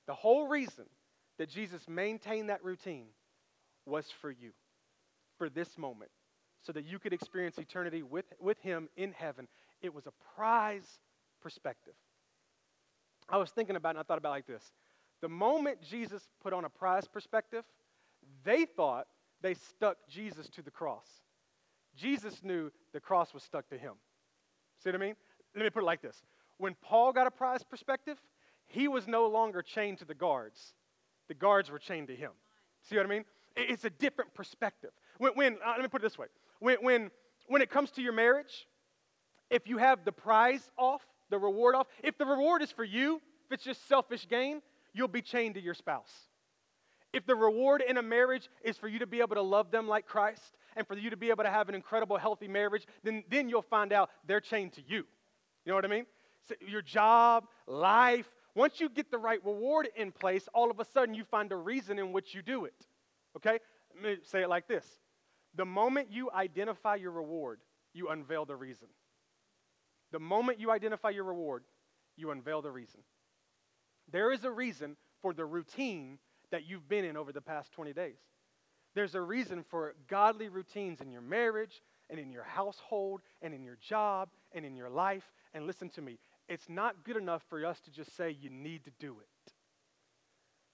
[0.06, 0.84] The whole reason
[1.38, 3.06] that Jesus maintained that routine
[3.86, 4.50] was for you,
[5.38, 6.10] for this moment,
[6.62, 9.48] so that you could experience eternity with, with him in heaven.
[9.80, 11.00] It was a prize
[11.40, 11.94] perspective.
[13.30, 14.72] I was thinking about it and I thought about like this.
[15.20, 17.64] The moment Jesus put on a prize perspective,
[18.44, 19.06] they thought
[19.42, 21.06] they stuck Jesus to the cross.
[21.96, 23.94] Jesus knew the cross was stuck to him.
[24.82, 25.14] See what I mean?
[25.54, 26.22] Let me put it like this.
[26.58, 28.18] When Paul got a prize perspective,
[28.66, 30.74] he was no longer chained to the guards.
[31.28, 32.30] The guards were chained to him.
[32.82, 33.24] See what I mean?
[33.56, 34.90] It's a different perspective.
[35.18, 36.26] When, when uh, let me put it this way.
[36.60, 37.10] When, when,
[37.46, 38.66] when it comes to your marriage,
[39.50, 41.86] if you have the prize off, the reward off.
[42.02, 44.60] If the reward is for you, if it's just selfish gain,
[44.92, 46.12] you'll be chained to your spouse.
[47.12, 49.88] If the reward in a marriage is for you to be able to love them
[49.88, 53.24] like Christ and for you to be able to have an incredible, healthy marriage, then,
[53.28, 54.98] then you'll find out they're chained to you.
[55.64, 56.06] You know what I mean?
[56.48, 60.84] So your job, life, once you get the right reward in place, all of a
[60.84, 62.86] sudden you find a reason in which you do it.
[63.36, 63.58] Okay?
[63.94, 64.84] Let me say it like this
[65.54, 67.60] The moment you identify your reward,
[67.92, 68.88] you unveil the reason.
[70.12, 71.64] The moment you identify your reward,
[72.16, 73.00] you unveil the reason.
[74.10, 76.18] There is a reason for the routine
[76.50, 78.18] that you've been in over the past 20 days.
[78.94, 83.62] There's a reason for godly routines in your marriage and in your household and in
[83.62, 85.24] your job and in your life.
[85.54, 86.18] And listen to me,
[86.48, 89.52] it's not good enough for us to just say you need to do it.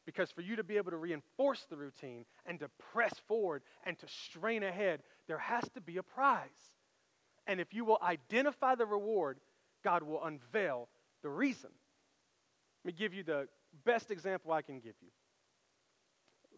[0.06, 3.98] Because for you to be able to reinforce the routine and to press forward and
[3.98, 6.75] to strain ahead, there has to be a prize.
[7.46, 9.38] And if you will identify the reward,
[9.84, 10.88] God will unveil
[11.22, 11.70] the reason.
[12.84, 13.48] Let me give you the
[13.84, 15.08] best example I can give you.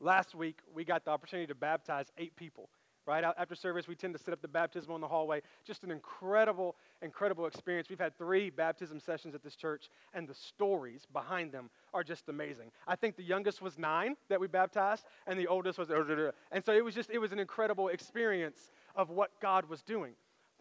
[0.01, 2.71] Last week, we got the opportunity to baptize eight people.
[3.07, 5.41] Right after service, we tend to set up the baptismal in the hallway.
[5.65, 7.89] Just an incredible, incredible experience.
[7.89, 12.29] We've had three baptism sessions at this church, and the stories behind them are just
[12.29, 12.71] amazing.
[12.87, 16.73] I think the youngest was nine that we baptized, and the oldest was, and so
[16.75, 20.13] it was just, it was an incredible experience of what God was doing.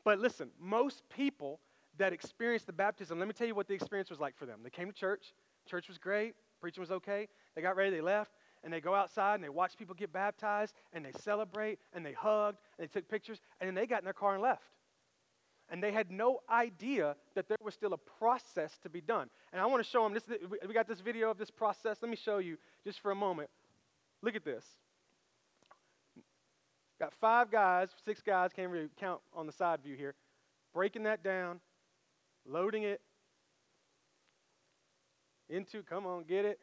[0.08, 1.60] But listen, most people
[1.98, 4.62] that experienced the baptism, let me tell you what the experience was like for them.
[4.64, 5.34] They came to church,
[5.70, 7.28] church was great, preaching was okay.
[7.56, 8.32] They got ready, they left,
[8.64, 12.14] and they go outside and they watch people get baptized, and they celebrate, and they
[12.14, 14.72] hugged, and they took pictures, and then they got in their car and left.
[15.68, 19.30] And they had no idea that there was still a process to be done.
[19.52, 20.24] And I want to show them this.
[20.66, 21.98] We got this video of this process.
[22.02, 23.50] Let me show you just for a moment.
[24.22, 24.64] Look at this.
[27.00, 30.16] Got five guys, six guys, can't really count on the side view here,
[30.74, 31.60] breaking that down,
[32.46, 33.02] loading it
[35.50, 36.60] into, come on, get it.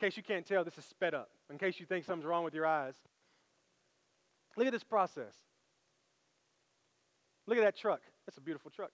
[0.00, 1.30] In case you can't tell, this is sped up.
[1.50, 2.94] In case you think something's wrong with your eyes.
[4.56, 5.34] Look at this process.
[7.46, 8.00] Look at that truck.
[8.26, 8.90] That's a beautiful truck.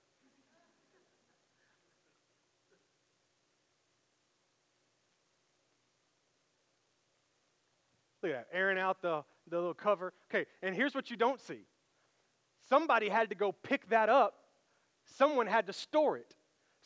[8.22, 10.12] Look at that, airing out the, the little cover.
[10.30, 11.60] Okay, and here's what you don't see
[12.68, 14.34] somebody had to go pick that up,
[15.04, 16.36] someone had to store it.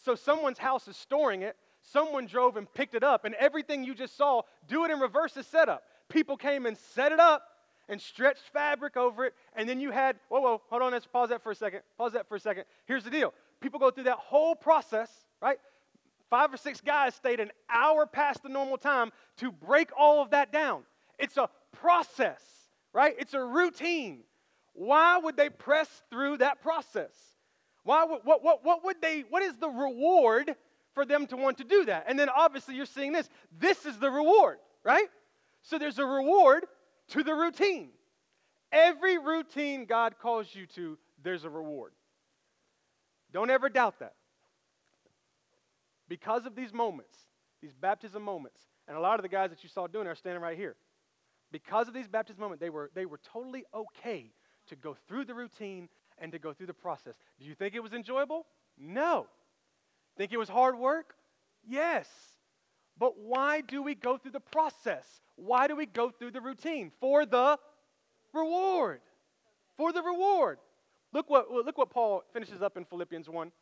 [0.05, 3.95] So someone's house is storing it, someone drove and picked it up, and everything you
[3.95, 5.83] just saw, do it in reverse is set up.
[6.09, 7.43] People came and set it up
[7.89, 11.29] and stretched fabric over it, and then you had, whoa, whoa, hold on, let's pause
[11.29, 11.81] that for a second.
[11.99, 12.65] Pause that for a second.
[12.87, 15.59] Here's the deal people go through that whole process, right?
[16.29, 20.31] Five or six guys stayed an hour past the normal time to break all of
[20.31, 20.83] that down.
[21.19, 22.43] It's a process,
[22.93, 23.15] right?
[23.19, 24.21] It's a routine.
[24.73, 27.13] Why would they press through that process?
[27.85, 30.55] Why would, what, what, what would they, what is the reward
[30.95, 32.07] for them to want to do that?
[32.09, 33.29] And then obviously you're seeing this.
[33.59, 35.09] This is the reward, right?
[35.63, 36.67] So there's a reward
[37.09, 37.91] to the routine.
[38.73, 41.93] Every routine God calls you to, there's a reward.
[43.33, 44.15] Don't ever doubt that.
[46.09, 47.17] Because of these moments,
[47.63, 50.43] these baptism moments, and a lot of the guys that you saw doing are standing
[50.43, 50.77] right here.
[51.53, 54.33] Because of these baptism moments, they were, they were totally okay
[54.69, 57.15] to go through the routine and to go through the process.
[57.39, 58.47] Do you think it was enjoyable?
[58.79, 59.27] No.
[60.17, 61.15] Think it was hard work?
[61.67, 62.09] Yes.
[62.99, 65.07] But why do we go through the process?
[65.37, 66.93] Why do we go through the routine?
[67.01, 67.59] For the
[68.33, 69.01] reward.
[69.77, 70.59] For the reward.
[71.13, 73.53] Look what, look what Paul finishes up in Philippians 1.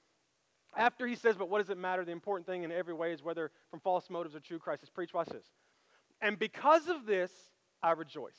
[0.77, 2.05] After he says, But what does it matter?
[2.05, 4.91] The important thing in every way is whether from false motives or true Christ is
[4.91, 5.15] preached.
[5.15, 5.45] Watch this.
[6.21, 7.31] And because of this,
[7.83, 8.39] I rejoice.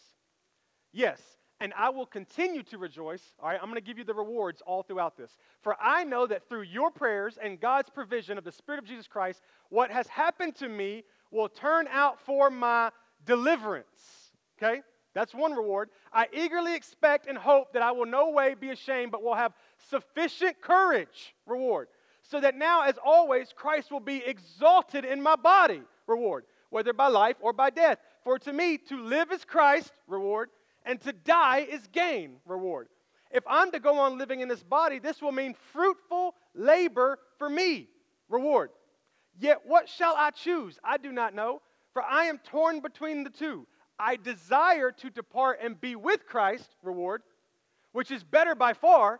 [0.91, 1.19] Yes,
[1.60, 3.21] and I will continue to rejoice.
[3.39, 5.32] All right, I'm going to give you the rewards all throughout this.
[5.62, 9.08] For I know that through your prayers and God's provision of the Spirit of Jesus
[9.08, 12.91] Christ, what has happened to me will turn out for my
[13.25, 14.32] deliverance.
[14.58, 14.82] Okay?
[15.13, 15.89] That's one reward.
[16.12, 19.53] I eagerly expect and hope that I will no way be ashamed, but will have
[19.89, 21.36] sufficient courage.
[21.45, 21.88] Reward.
[22.23, 25.82] So that now, as always, Christ will be exalted in my body.
[26.08, 26.45] Reward.
[26.71, 27.99] Whether by life or by death.
[28.23, 29.91] For to me, to live is Christ.
[30.07, 30.49] Reward.
[30.86, 32.38] And to die is gain.
[32.45, 32.88] Reward.
[33.31, 37.49] If I'm to go on living in this body, this will mean fruitful labor for
[37.49, 37.88] me.
[38.29, 38.69] Reward.
[39.39, 40.77] Yet what shall I choose?
[40.83, 41.62] I do not know,
[41.93, 43.65] for I am torn between the two.
[43.97, 47.23] I desire to depart and be with Christ, reward,
[47.91, 49.19] which is better by far,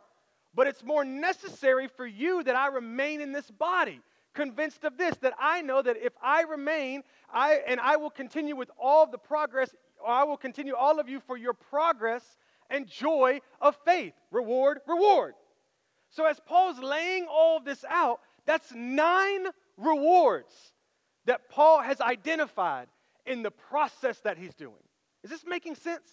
[0.54, 4.02] but it's more necessary for you that I remain in this body.
[4.34, 8.56] Convinced of this, that I know that if I remain, I and I will continue
[8.56, 9.74] with all the progress,
[10.06, 12.24] I will continue all of you for your progress
[12.70, 14.14] and joy of faith.
[14.32, 15.36] Reward, reward.
[16.10, 19.46] So as Paul's laying all of this out, that's nine
[19.78, 20.54] rewards
[21.26, 22.88] that Paul has identified
[23.26, 24.84] in the process that he's doing.
[25.24, 26.10] Is this making sense?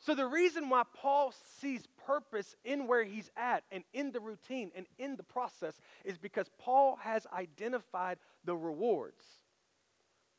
[0.00, 4.70] So, the reason why Paul sees purpose in where he's at and in the routine
[4.74, 8.16] and in the process is because Paul has identified
[8.46, 9.22] the rewards.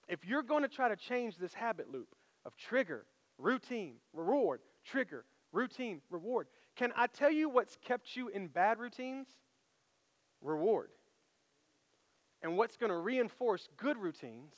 [0.08, 2.08] If you're going to try to change this habit loop
[2.44, 3.06] of trigger,
[3.38, 9.28] routine, reward, trigger, routine, reward, can I tell you what's kept you in bad routines?
[10.42, 10.90] Reward.
[12.42, 14.56] And what's going to reinforce good routines?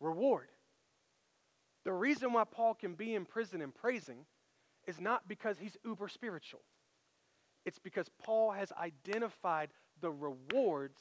[0.00, 0.48] Reward.
[1.84, 4.26] The reason why Paul can be in prison and praising
[4.86, 6.60] is not because he's uber spiritual.
[7.64, 9.70] It's because Paul has identified
[10.00, 11.00] the rewards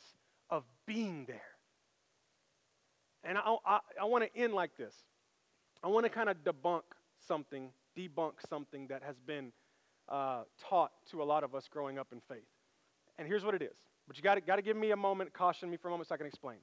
[0.50, 1.42] of being there.
[3.24, 4.94] And I, I, I want to end like this.
[5.84, 6.82] I want to kind of debunk
[7.28, 9.52] something, debunk something that has been
[10.10, 12.48] uh, taught to a lot of us growing up in faith.
[13.18, 13.76] And here's what it is
[14.08, 16.18] but you got to give me a moment, caution me for a moment so I
[16.18, 16.58] can explain.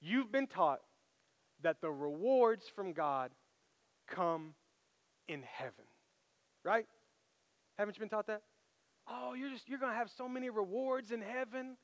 [0.00, 0.80] You've been taught
[1.62, 3.30] that the rewards from God
[4.08, 4.54] come
[5.28, 5.84] in heaven,
[6.64, 6.86] right?
[7.78, 8.42] Haven't you been taught that?
[9.08, 11.76] Oh, you're just you're to have so many rewards in heaven.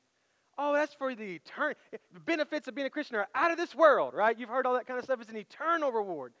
[0.57, 1.75] Oh, that's for the eternal.
[2.13, 4.37] The benefits of being a Christian are out of this world, right?
[4.37, 5.21] You've heard all that kind of stuff.
[5.21, 6.33] It's an eternal reward.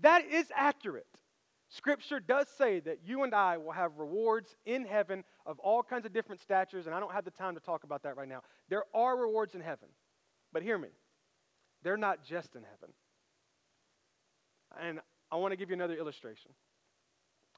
[0.00, 1.06] That is accurate.
[1.70, 6.06] Scripture does say that you and I will have rewards in heaven of all kinds
[6.06, 8.42] of different statures, and I don't have the time to talk about that right now.
[8.70, 9.88] There are rewards in heaven.
[10.50, 10.88] But hear me,
[11.82, 12.94] they're not just in heaven.
[14.80, 16.52] And I want to give you another illustration.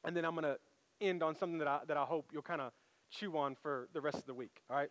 [0.05, 0.59] And then I'm going to
[1.01, 2.73] end on something that I, that I hope you'll kind of
[3.11, 4.91] chew on for the rest of the week, all right?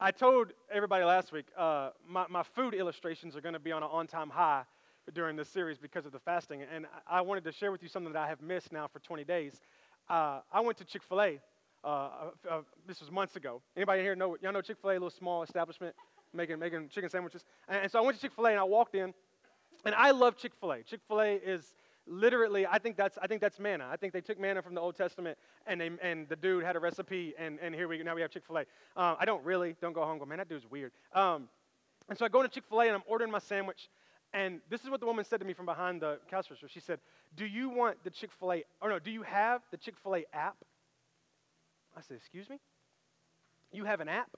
[0.00, 3.82] I told everybody last week uh, my, my food illustrations are going to be on
[3.82, 4.64] an on time high
[5.12, 6.62] during this series because of the fasting.
[6.62, 9.24] And I wanted to share with you something that I have missed now for 20
[9.24, 9.60] days.
[10.08, 11.40] Uh, I went to Chick fil A.
[11.84, 12.08] Uh,
[12.50, 13.60] uh, this was months ago.
[13.76, 14.36] Anybody here know?
[14.40, 15.94] Y'all know Chick Fil A, a little small establishment
[16.32, 17.44] making making chicken sandwiches.
[17.68, 19.12] And, and so I went to Chick Fil A and I walked in,
[19.84, 20.82] and I love Chick Fil A.
[20.82, 21.74] Chick Fil A is
[22.06, 23.86] literally i think that's i think that's manna.
[23.90, 26.76] I think they took manna from the old testament and they and the dude had
[26.76, 28.60] a recipe and and here we now we have chick-fil-a.
[28.96, 30.92] Um, i don't really don't go home go man that dude's weird.
[31.14, 31.48] Um,
[32.08, 33.88] and so i go to chick-fil-a and i'm ordering my sandwich
[34.32, 36.80] and this is what the woman said to me from behind the cash register she
[36.80, 36.98] said
[37.36, 40.56] do you want the chick-fil-a or no do you have the chick-fil-a app?
[41.96, 42.58] I said excuse me?
[43.72, 44.30] You have an app?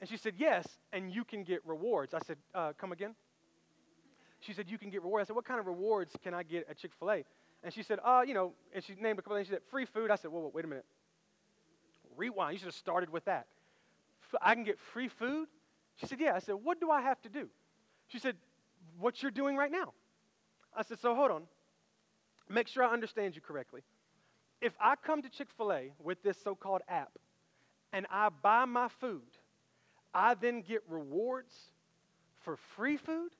[0.00, 2.14] And she said yes and you can get rewards.
[2.14, 3.14] I said uh, come again
[4.40, 5.26] she said, You can get rewards.
[5.26, 7.24] I said, What kind of rewards can I get at Chick fil A?
[7.62, 9.48] And she said, uh, you know, and she named a couple things.
[9.48, 10.10] She said, free food.
[10.10, 10.84] I said, whoa, whoa, wait a minute.
[12.16, 12.52] Rewind.
[12.52, 13.46] You should have started with that.
[14.42, 15.48] I can get free food?
[15.96, 16.34] She said, yeah.
[16.34, 17.48] I said, what do I have to do?
[18.08, 18.36] She said,
[18.98, 19.92] what you're doing right now.
[20.76, 21.42] I said, so hold on.
[22.48, 23.82] Make sure I understand you correctly.
[24.60, 27.10] If I come to Chick fil A with this so called app
[27.92, 29.22] and I buy my food,
[30.14, 31.52] I then get rewards
[32.44, 33.30] for free food?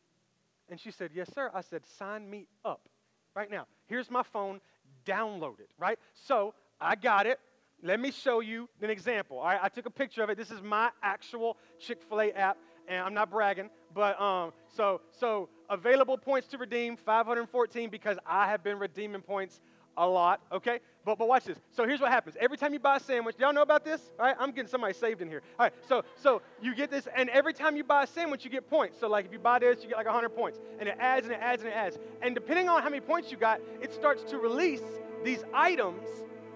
[0.71, 1.51] And she said, Yes, sir.
[1.55, 2.89] I said, Sign me up
[3.35, 3.67] right now.
[3.87, 4.61] Here's my phone.
[5.07, 5.99] Download it, right?
[6.27, 7.39] So I got it.
[7.83, 9.39] Let me show you an example.
[9.39, 10.37] All right, I took a picture of it.
[10.37, 15.01] This is my actual Chick fil A app, and I'm not bragging, but um, so,
[15.13, 19.61] so available points to redeem 514 because I have been redeeming points
[19.99, 20.81] a lot, okay?
[21.05, 21.59] But, but watch this.
[21.73, 22.37] So here's what happens.
[22.41, 24.11] Every time you buy a sandwich, y'all know about this?
[24.19, 25.43] All right, I'm getting somebody saved in here.
[25.59, 28.51] All right, so, so you get this, and every time you buy a sandwich, you
[28.51, 28.99] get points.
[29.01, 30.59] So like if you buy this, you get like 100 points.
[30.79, 31.99] And it adds and it adds and it adds.
[32.23, 34.83] And depending on how many points you got, it starts to release
[35.25, 36.07] these items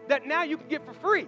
[0.09, 1.27] that now you can get for free.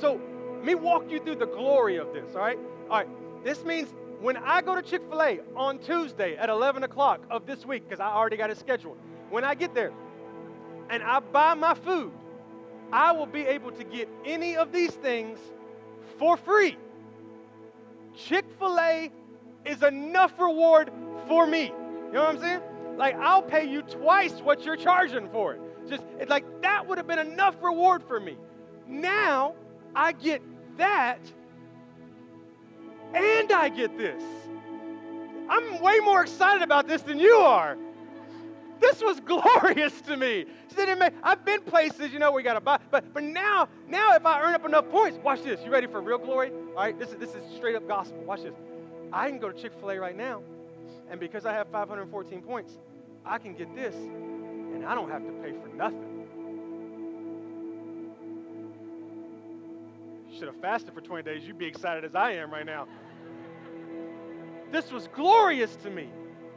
[0.00, 0.20] So
[0.56, 2.58] let me walk you through the glory of this, all right?
[2.90, 3.08] All right,
[3.44, 7.46] this means when I go to Chick fil A on Tuesday at 11 o'clock of
[7.46, 8.96] this week, because I already got it scheduled,
[9.30, 9.92] when I get there,
[10.90, 12.12] and I buy my food,
[12.92, 15.38] I will be able to get any of these things
[16.18, 16.76] for free.
[18.14, 19.10] Chick fil A
[19.64, 20.90] is enough reward
[21.26, 21.66] for me.
[21.66, 22.60] You know what I'm saying?
[22.96, 25.60] Like, I'll pay you twice what you're charging for it.
[25.88, 28.36] Just it, like that would have been enough reward for me.
[28.86, 29.54] Now
[29.94, 30.42] I get
[30.78, 31.20] that
[33.14, 34.22] and I get this.
[35.48, 37.76] I'm way more excited about this than you are.
[38.80, 40.46] This was glorious to me.
[41.22, 44.42] I've been places, you know, we got to buy, but but now, now if I
[44.42, 45.60] earn up enough points, watch this.
[45.64, 46.50] You ready for real glory?
[46.50, 48.18] All right, this is this is straight up gospel.
[48.24, 48.54] Watch this.
[49.12, 50.42] I can go to Chick Fil A right now,
[51.10, 52.78] and because I have 514 points,
[53.24, 56.26] I can get this, and I don't have to pay for nothing.
[60.30, 61.44] You should have fasted for 20 days.
[61.46, 62.86] You'd be excited as I am right now.
[64.70, 66.08] This was glorious to me.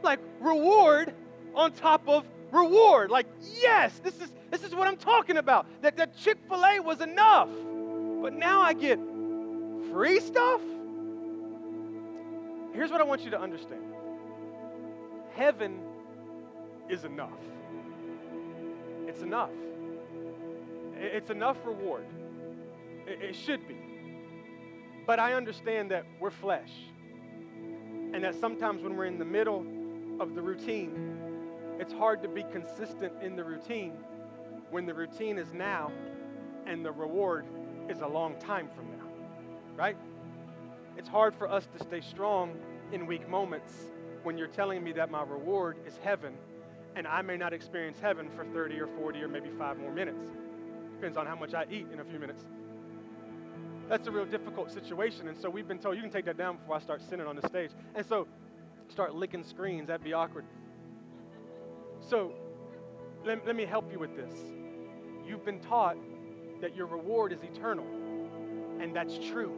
[0.02, 1.14] Like reward
[1.54, 3.10] on top of reward.
[3.10, 3.26] Like,
[3.60, 5.66] yes, this is this is what I'm talking about.
[5.82, 7.48] That that Chick-fil-A was enough.
[8.22, 8.98] But now I get
[9.92, 10.60] free stuff?
[12.72, 13.82] Here's what I want you to understand.
[15.34, 15.80] Heaven
[16.88, 17.30] is enough.
[19.06, 19.50] It's enough.
[20.96, 22.04] It's enough reward.
[23.06, 23.76] It should be.
[25.06, 26.70] But I understand that we're flesh.
[28.12, 29.64] And that sometimes when we're in the middle
[30.20, 31.18] of the routine,
[31.80, 33.94] it's hard to be consistent in the routine
[34.70, 35.90] when the routine is now
[36.66, 37.46] and the reward
[37.88, 39.06] is a long time from now,
[39.76, 39.96] right?
[40.98, 42.54] It's hard for us to stay strong
[42.92, 43.72] in weak moments
[44.24, 46.34] when you're telling me that my reward is heaven
[46.96, 50.28] and I may not experience heaven for 30 or 40 or maybe five more minutes.
[50.96, 52.44] Depends on how much I eat in a few minutes.
[53.88, 55.28] That's a real difficult situation.
[55.28, 57.36] And so we've been told, you can take that down before I start sinning on
[57.36, 57.70] the stage.
[57.94, 58.28] And so
[58.90, 60.44] start licking screens, that'd be awkward.
[62.00, 62.32] So
[63.24, 64.32] let, let me help you with this.
[65.26, 65.96] You've been taught
[66.60, 67.86] that your reward is eternal,
[68.80, 69.52] and that's true.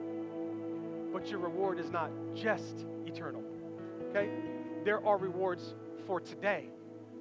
[1.13, 3.43] But your reward is not just eternal.
[4.11, 4.31] Okay?
[4.85, 5.75] There are rewards
[6.07, 6.69] for today.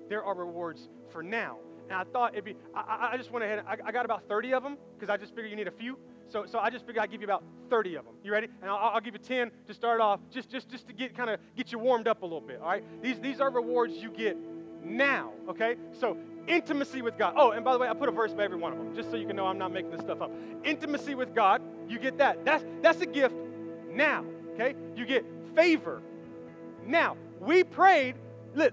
[0.09, 1.57] There are rewards for now.
[1.89, 4.53] And I thought it'd be, I, I just went ahead, I, I got about 30
[4.53, 5.97] of them because I just figured you need a few.
[6.29, 8.13] So, so I just figured I'd give you about 30 of them.
[8.23, 8.47] You ready?
[8.61, 11.29] And I'll, I'll give you 10 to start off, just, just, just to get kind
[11.29, 12.59] of get you warmed up a little bit.
[12.61, 12.83] All right?
[13.01, 14.37] These, these are rewards you get
[14.83, 15.75] now, okay?
[15.99, 16.17] So,
[16.47, 17.35] intimacy with God.
[17.37, 19.11] Oh, and by the way, I put a verse by every one of them, just
[19.11, 20.31] so you can know I'm not making this stuff up.
[20.63, 22.43] Intimacy with God, you get that.
[22.45, 23.35] That's, that's a gift
[23.89, 24.75] now, okay?
[24.95, 25.25] You get
[25.55, 26.01] favor
[26.85, 27.17] now.
[27.39, 28.15] We prayed,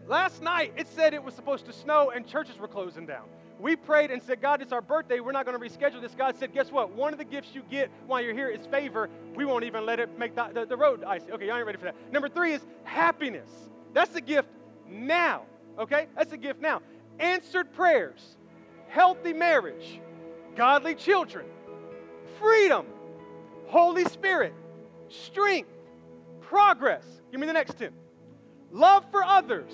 [0.06, 3.24] last night it said it was supposed to snow and churches were closing down.
[3.59, 5.18] We prayed and said, God, it's our birthday.
[5.18, 6.14] We're not going to reschedule this.
[6.14, 6.92] God said, guess what?
[6.92, 9.11] One of the gifts you get while you're here is favor.
[9.34, 11.32] We won't even let it make the, the, the road icy.
[11.32, 11.96] Okay, y'all ain't ready for that.
[12.12, 13.50] Number three is happiness.
[13.94, 14.48] That's a gift
[14.88, 15.42] now
[15.78, 16.06] Okay?
[16.16, 16.82] That's a gift now.
[17.18, 18.36] Answered prayers,
[18.88, 20.00] healthy marriage,
[20.56, 21.46] godly children,
[22.40, 22.86] freedom,
[23.66, 24.54] Holy Spirit,
[25.08, 25.70] strength,
[26.40, 27.04] progress.
[27.30, 27.92] Give me the next 10.
[28.72, 29.72] Love for others,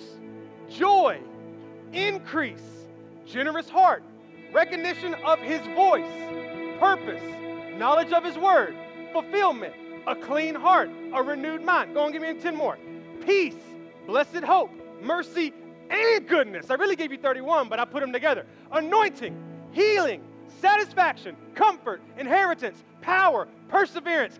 [0.68, 1.20] joy,
[1.92, 2.86] increase,
[3.26, 4.02] generous heart,
[4.52, 6.10] recognition of his voice,
[6.78, 7.22] purpose,
[7.76, 8.76] knowledge of his word,
[9.12, 9.74] fulfillment,
[10.06, 11.94] a clean heart, a renewed mind.
[11.94, 12.78] Go and give me 10 more.
[13.24, 13.54] Peace,
[14.06, 14.70] blessed hope,
[15.02, 15.52] mercy,
[15.90, 16.70] and goodness.
[16.70, 18.46] I really gave you 31, but I put them together.
[18.72, 19.36] Anointing,
[19.72, 20.22] healing,
[20.60, 24.38] satisfaction, comfort, inheritance, power, perseverance.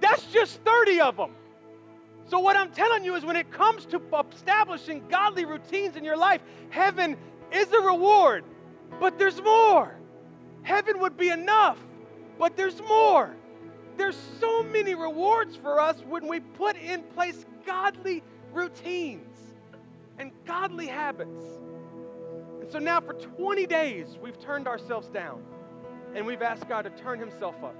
[0.00, 1.30] That's just 30 of them.
[2.28, 4.00] So, what I'm telling you is when it comes to
[4.32, 6.40] establishing godly routines in your life,
[6.70, 7.16] heaven
[7.52, 8.44] is a reward,
[8.98, 9.94] but there's more.
[10.62, 11.78] Heaven would be enough,
[12.38, 13.36] but there's more.
[13.96, 18.22] There's so many rewards for us when we put in place godly
[18.52, 19.35] routines
[20.18, 21.40] and godly habits.
[22.60, 25.42] And so now for 20 days, we've turned ourselves down
[26.14, 27.76] and we've asked God to turn Himself up.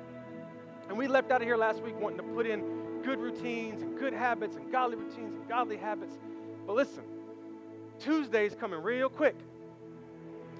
[0.88, 2.62] And we left out of here last week wanting to put in
[3.02, 6.14] good routines and good habits and godly routines and godly habits.
[6.66, 7.02] But listen,
[8.00, 9.36] Tuesday's coming real quick,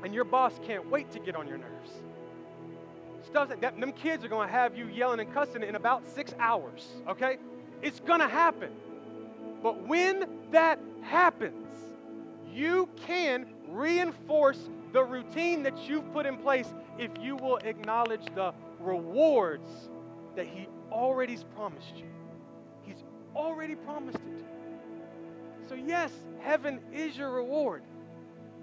[0.02, 1.90] and your boss can't wait to get on your nerves.
[3.26, 6.06] Stuff that, that them kids are going to have you yelling and cussing in about
[6.06, 6.86] six hours.
[7.08, 7.38] Okay,
[7.82, 8.70] it's going to happen.
[9.62, 11.66] But when that happens,
[12.52, 18.54] you can reinforce the routine that you've put in place if you will acknowledge the
[18.80, 19.68] rewards
[20.36, 22.07] that He already's promised you.
[22.82, 23.02] He's
[23.34, 24.44] already promised it.
[25.68, 27.82] So, yes, heaven is your reward,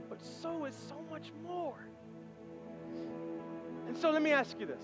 [0.10, 1.78] but so is so much more.
[3.88, 4.82] And so, let me ask you this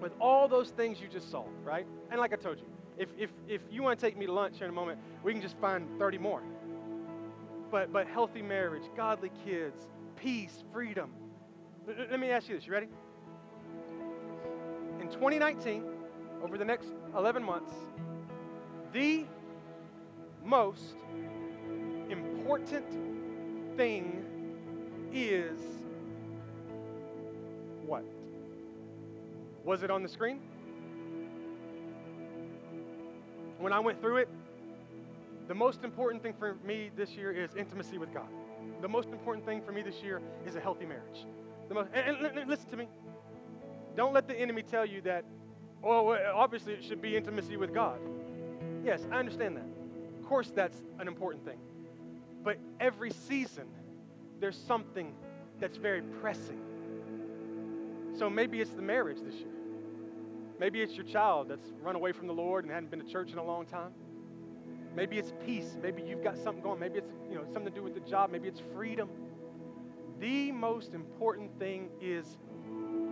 [0.00, 1.86] with all those things you just saw, right?
[2.10, 2.66] And like I told you,
[2.98, 5.32] if, if, if you want to take me to lunch here in a moment, we
[5.32, 6.42] can just find 30 more.
[7.70, 9.86] But, but healthy marriage, godly kids,
[10.16, 11.10] peace, freedom.
[11.86, 12.66] Let me ask you this.
[12.66, 12.88] You ready?
[15.00, 15.84] In 2019,
[16.42, 17.72] over the next 11 months,
[18.92, 19.24] the
[20.44, 20.94] most
[22.08, 22.86] important
[23.76, 24.24] thing
[25.12, 25.58] is
[27.84, 28.04] what?
[29.64, 30.40] Was it on the screen?
[33.58, 34.28] When I went through it,
[35.48, 38.28] the most important thing for me this year is intimacy with God.
[38.82, 41.24] The most important thing for me this year is a healthy marriage.
[41.68, 42.88] The most, and, and, and listen to me.
[43.96, 45.24] Don't let the enemy tell you that,
[45.82, 47.98] oh, obviously it should be intimacy with God.
[48.84, 49.66] Yes, I understand that.
[50.20, 51.58] Of course, that's an important thing.
[52.44, 53.66] But every season,
[54.38, 55.14] there's something
[55.58, 56.60] that's very pressing.
[58.18, 59.55] So maybe it's the marriage this year.
[60.58, 63.30] Maybe it's your child that's run away from the Lord and hadn't been to church
[63.32, 63.92] in a long time.
[64.94, 65.76] Maybe it's peace.
[65.82, 66.80] Maybe you've got something going.
[66.80, 68.30] Maybe it's you know something to do with the job.
[68.30, 69.10] Maybe it's freedom.
[70.18, 72.38] The most important thing is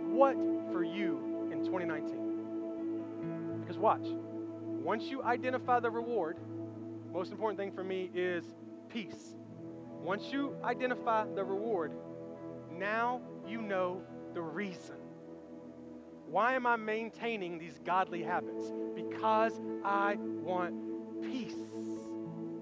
[0.09, 0.35] what
[0.71, 3.61] for you in 2019.
[3.61, 4.07] Because watch,
[4.83, 6.37] once you identify the reward,
[7.13, 8.43] most important thing for me is
[8.89, 9.35] peace.
[10.01, 11.91] Once you identify the reward,
[12.71, 14.01] now you know
[14.33, 15.04] the reason.
[16.27, 18.73] Why am I maintaining these godly habits?
[18.95, 21.55] Because I want peace.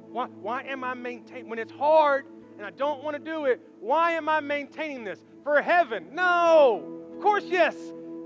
[0.09, 2.25] Why, why am I maintaining, when it's hard
[2.57, 5.19] and I don't want to do it, why am I maintaining this?
[5.43, 6.07] For heaven?
[6.13, 7.01] No.
[7.13, 7.75] Of course, yes.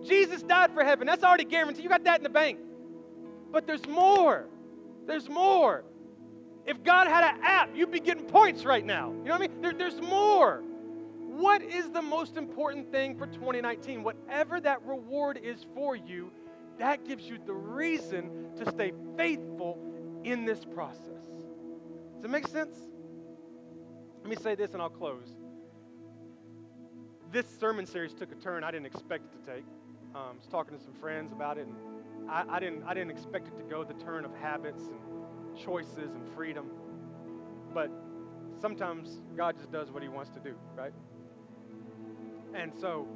[0.05, 1.07] Jesus died for heaven.
[1.07, 1.83] That's already guaranteed.
[1.83, 2.59] You got that in the bank.
[3.51, 4.45] But there's more.
[5.05, 5.83] There's more.
[6.65, 9.11] If God had an app, you'd be getting points right now.
[9.11, 9.61] You know what I mean?
[9.61, 10.61] There, there's more.
[11.38, 14.01] What is the most important thing for 2019?
[14.01, 16.31] Whatever that reward is for you,
[16.79, 19.77] that gives you the reason to stay faithful
[20.23, 21.05] in this process.
[22.15, 22.75] Does it make sense?
[24.21, 25.27] Let me say this and I'll close.
[27.31, 29.65] This sermon series took a turn I didn't expect it to take.
[30.15, 31.75] Um, I was talking to some friends about it, and
[32.31, 36.15] I, I, didn't, I didn't expect it to go the turn of habits and choices
[36.15, 36.65] and freedom.
[37.75, 37.91] But
[38.59, 40.93] sometimes God just does what He wants to do, right?
[42.58, 43.08] And so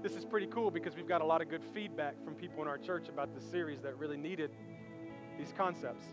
[0.00, 2.68] this is pretty cool because we've got a lot of good feedback from people in
[2.68, 4.52] our church about this series that really needed
[5.36, 6.06] these concepts.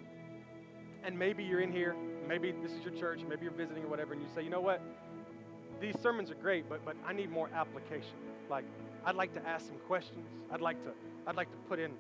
[1.04, 1.96] And maybe you're in here,
[2.28, 4.60] maybe this is your church, maybe you're visiting or whatever, and you say, you know
[4.60, 4.82] what?
[5.80, 8.18] These sermons are great, but, but I need more application.
[8.50, 8.66] Like,
[9.06, 10.28] I'd like to ask some questions.
[10.52, 10.90] I'd like to,
[11.28, 11.92] I'd like to put in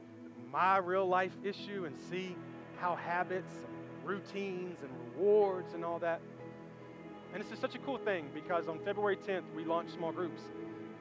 [0.51, 2.35] my real life issue and see
[2.79, 6.19] how habits and routines and rewards and all that
[7.37, 10.41] and this is such a cool thing because on February 10th, we launched small groups.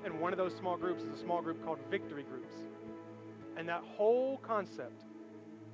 [0.04, 2.52] And one of those small groups is a small group called Victory Groups.
[3.56, 5.04] And that whole concept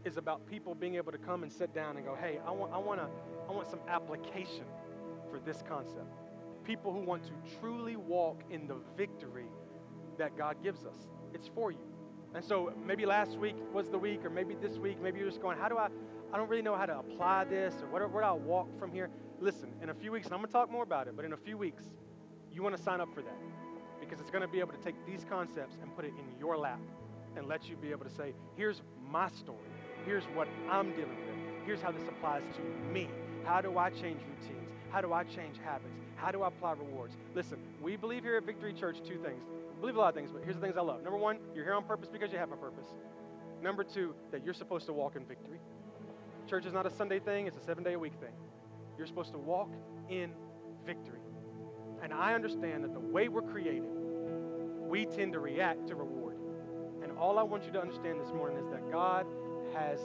[0.04, 2.72] is about people being able to come and sit down and go, hey, I want,
[2.72, 3.08] I want, to,
[3.48, 4.62] I want some application
[5.32, 6.14] for this concept.
[6.62, 9.48] People who want to truly walk in the victory
[10.16, 11.08] that God gives us.
[11.34, 11.92] It's for you.
[12.36, 15.42] And so maybe last week was the week, or maybe this week, maybe you're just
[15.42, 15.88] going, how do I,
[16.32, 18.92] I don't really know how to apply this, or where, where do I walk from
[18.92, 19.10] here?
[19.42, 21.32] Listen, in a few weeks, and I'm going to talk more about it, but in
[21.32, 21.82] a few weeks,
[22.52, 23.36] you want to sign up for that
[23.98, 26.56] because it's going to be able to take these concepts and put it in your
[26.56, 26.78] lap
[27.36, 29.58] and let you be able to say, here's my story.
[30.06, 31.66] Here's what I'm dealing with.
[31.66, 33.08] Here's how this applies to me.
[33.42, 34.70] How do I change routines?
[34.92, 35.98] How do I change habits?
[36.14, 37.16] How do I apply rewards?
[37.34, 39.42] Listen, we believe here at Victory Church two things.
[39.74, 41.02] We believe a lot of things, but here's the things I love.
[41.02, 42.86] Number one, you're here on purpose because you have a purpose.
[43.60, 45.58] Number two, that you're supposed to walk in victory.
[46.48, 48.34] Church is not a Sunday thing, it's a seven day a week thing.
[49.02, 49.72] You're supposed to walk
[50.08, 50.30] in
[50.86, 51.18] victory.
[52.04, 53.90] And I understand that the way we're created,
[54.78, 56.36] we tend to react to reward.
[57.02, 59.26] And all I want you to understand this morning is that God
[59.74, 59.98] has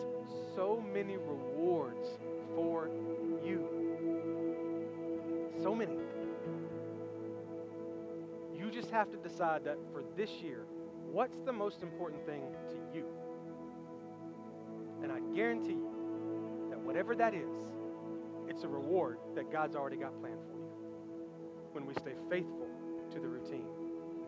[0.55, 2.07] so many rewards
[2.55, 2.89] for
[3.45, 3.67] you.
[5.61, 5.93] So many.
[8.57, 10.65] You just have to decide that for this year,
[11.11, 13.05] what's the most important thing to you?
[15.03, 17.67] And I guarantee you that whatever that is,
[18.47, 20.69] it's a reward that God's already got planned for you
[21.73, 22.67] when we stay faithful
[23.11, 23.67] to the routine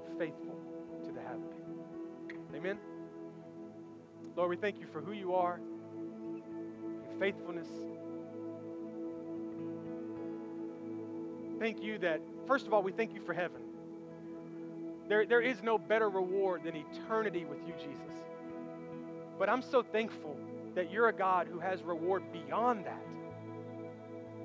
[0.08, 0.58] and faithful
[1.06, 1.54] to the habit.
[2.56, 2.78] Amen?
[4.36, 5.60] Lord, we thank you for who you are,
[6.36, 7.68] your faithfulness.
[11.60, 13.62] Thank you that, first of all, we thank you for heaven.
[15.10, 18.16] There, there is no better reward than eternity with you, Jesus.
[19.38, 20.38] But I'm so thankful
[20.76, 23.02] that you're a God who has reward beyond that.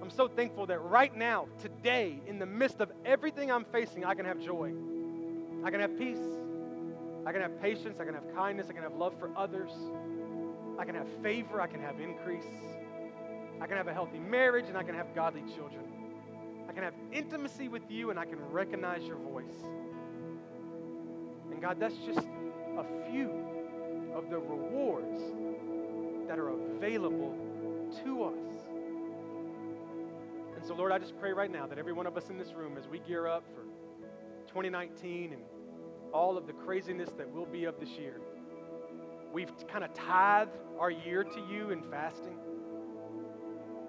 [0.05, 4.15] I'm so thankful that right now, today, in the midst of everything I'm facing, I
[4.15, 4.75] can have joy.
[5.65, 6.19] I can have peace.
[7.25, 7.99] I can have patience.
[7.99, 8.67] I can have kindness.
[8.69, 9.71] I can have love for others.
[10.79, 11.59] I can have favor.
[11.59, 12.45] I can have increase.
[13.63, 15.87] I can have a healthy marriage and I can have godly children.
[16.69, 19.57] I can have intimacy with you and I can recognize your voice.
[21.51, 22.29] And God, that's just
[22.77, 23.31] a few
[24.15, 25.19] of the rewards
[26.29, 27.35] that are available
[28.05, 28.64] to us.
[30.65, 32.55] And so, Lord, I just pray right now that every one of us in this
[32.55, 33.65] room, as we gear up for
[34.47, 35.43] 2019 and
[36.11, 38.19] all of the craziness that will be of this year,
[39.31, 42.39] we've kind of tithed our year to you in fasting.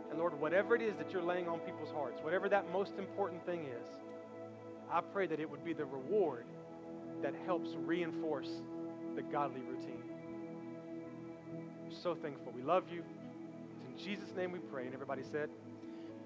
[0.09, 3.45] And Lord, whatever it is that you're laying on people's hearts, whatever that most important
[3.45, 3.87] thing is,
[4.91, 6.45] I pray that it would be the reward
[7.23, 8.49] that helps reinforce
[9.15, 10.03] the godly routine.
[11.85, 12.51] We're so thankful.
[12.53, 13.01] We love you.
[13.63, 14.83] It's in Jesus' name we pray.
[14.83, 15.47] And everybody said,